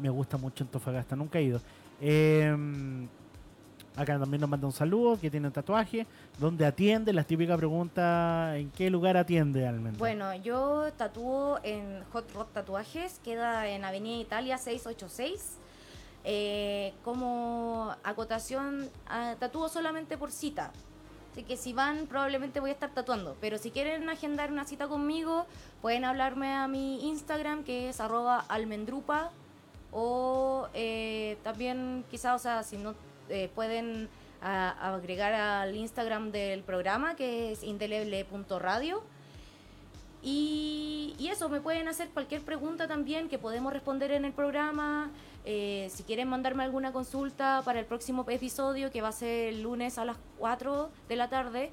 [0.00, 1.60] me gusta mucho Antofagasta, nunca he ido.
[2.00, 3.08] Em,
[3.96, 6.06] acá también nos manda un saludo, que tiene un tatuaje,
[6.38, 7.12] ¿dónde atiende?
[7.12, 9.98] La típica pregunta, ¿en qué lugar atiende Almendra?
[9.98, 15.58] Bueno, yo tatúo en Hot Rod Tatuajes, queda en Avenida Italia 686.
[16.22, 20.70] Eh, como acotación, uh, tatúo solamente por cita.
[21.32, 23.36] Así que si van, probablemente voy a estar tatuando.
[23.40, 25.46] Pero si quieren agendar una cita conmigo,
[25.80, 29.30] pueden hablarme a mi Instagram, que es almendrupa
[29.92, 32.94] o eh, también quizás, o sea, si no
[33.30, 34.08] eh, pueden
[34.42, 39.02] agregar al Instagram del programa que es indeleble.radio
[40.22, 45.10] y, y eso, me pueden hacer cualquier pregunta también que podemos responder en el programa.
[45.44, 49.62] Eh, si quieren mandarme alguna consulta para el próximo episodio, que va a ser el
[49.62, 51.70] lunes a las 4 de la tarde,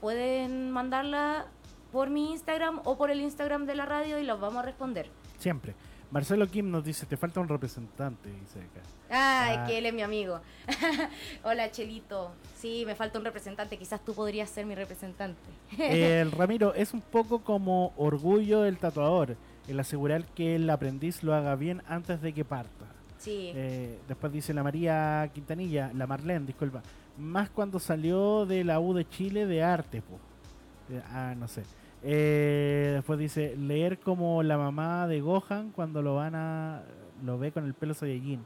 [0.00, 1.46] pueden mandarla
[1.92, 5.08] por mi Instagram o por el Instagram de la radio y los vamos a responder.
[5.38, 5.74] Siempre.
[6.10, 8.80] Marcelo Kim nos dice, te falta un representante, dice acá.
[9.10, 9.64] Ay, ah.
[9.66, 10.40] que él es mi amigo.
[11.44, 12.30] Hola, Chelito.
[12.56, 15.40] Sí, me falta un representante, quizás tú podrías ser mi representante.
[15.78, 19.36] el Ramiro, es un poco como orgullo del tatuador,
[19.66, 22.86] el asegurar que el aprendiz lo haga bien antes de que parta.
[23.18, 23.52] Sí.
[23.54, 26.82] Eh, después dice la María Quintanilla, la Marlene, disculpa,
[27.18, 31.02] más cuando salió de la U de Chile de arte, pues.
[31.10, 31.62] Ah, no sé.
[32.02, 36.82] Eh, después dice, leer como la mamá de Gohan cuando lo van a
[37.24, 38.40] lo ve con el pelo Saiyajin.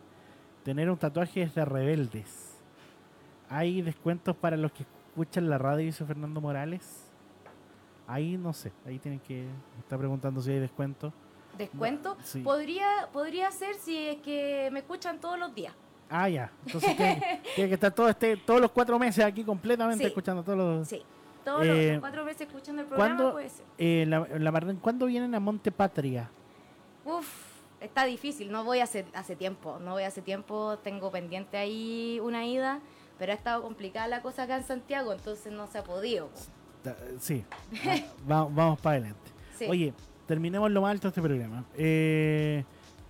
[0.64, 2.58] Tener un tatuaje es de rebeldes.
[3.48, 7.04] ¿Hay descuentos para los que escuchan la radio, dice Fernando Morales?
[8.06, 9.46] Ahí no sé, ahí tienen que
[9.78, 11.12] estar preguntando si hay descuento.
[11.56, 12.16] ¿Descuento?
[12.22, 12.40] Sí.
[12.40, 15.72] Podría, podría ser si es que me escuchan todos los días.
[16.10, 16.50] Ah, ya.
[16.66, 20.08] Entonces tiene, tiene que estar todo este, todos los cuatro meses aquí completamente Sí.
[20.08, 20.88] escuchando todos los...
[20.88, 21.02] Sí.
[21.44, 23.64] Todos los- Eh, los cuatro meses escuchando el programa ¿cuándo- puede ser.
[23.78, 26.30] Eh, la, la ¿cuándo vienen a Monte Patria?
[27.04, 27.43] Uf,
[27.84, 28.50] está difícil.
[28.50, 29.78] No voy hace, hace tiempo.
[29.80, 30.78] No voy hace tiempo.
[30.82, 32.80] Tengo pendiente ahí una ida.
[33.18, 36.28] Pero ha estado complicada la cosa acá en Santiago, entonces no se ha podido.
[37.20, 37.44] Sí,
[38.30, 39.30] Va- vamos para adelante.
[39.56, 39.66] Sí.
[39.68, 39.94] Oye,
[40.26, 41.64] terminemos lo más alto de este programa.
[41.76, 42.64] Eh,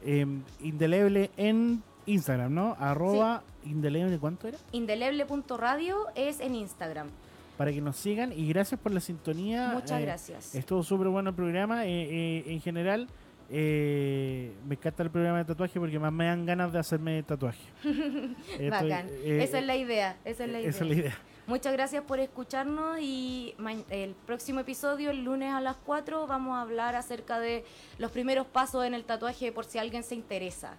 [0.05, 2.77] em, indeleble en Instagram, ¿no?
[2.79, 4.59] Arroba indeleble, ¿cuánto era?
[4.73, 7.09] Indeleble.radio es en Instagram.
[7.57, 9.71] Para que nos sigan y gracias por la sintonía.
[9.75, 10.55] Muchas Eh, gracias.
[10.55, 11.87] Estuvo súper bueno el programa.
[11.87, 13.09] eh, eh, en general,
[13.51, 17.63] eh, me encanta el programa de tatuaje porque más me dan ganas de hacerme tatuaje.
[18.53, 19.09] Estoy, Bacán.
[19.09, 20.17] eh, esa es la idea.
[20.25, 20.71] Esa es la idea.
[20.71, 21.19] esa es la idea.
[21.47, 23.55] Muchas gracias por escucharnos y
[23.91, 27.65] el próximo episodio, el lunes a las 4, vamos a hablar acerca de
[27.99, 30.75] los primeros pasos en el tatuaje por si alguien se interesa.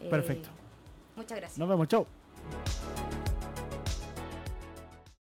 [0.00, 0.48] Eh, Perfecto.
[1.14, 1.58] Muchas gracias.
[1.58, 2.06] Nos vemos, chau.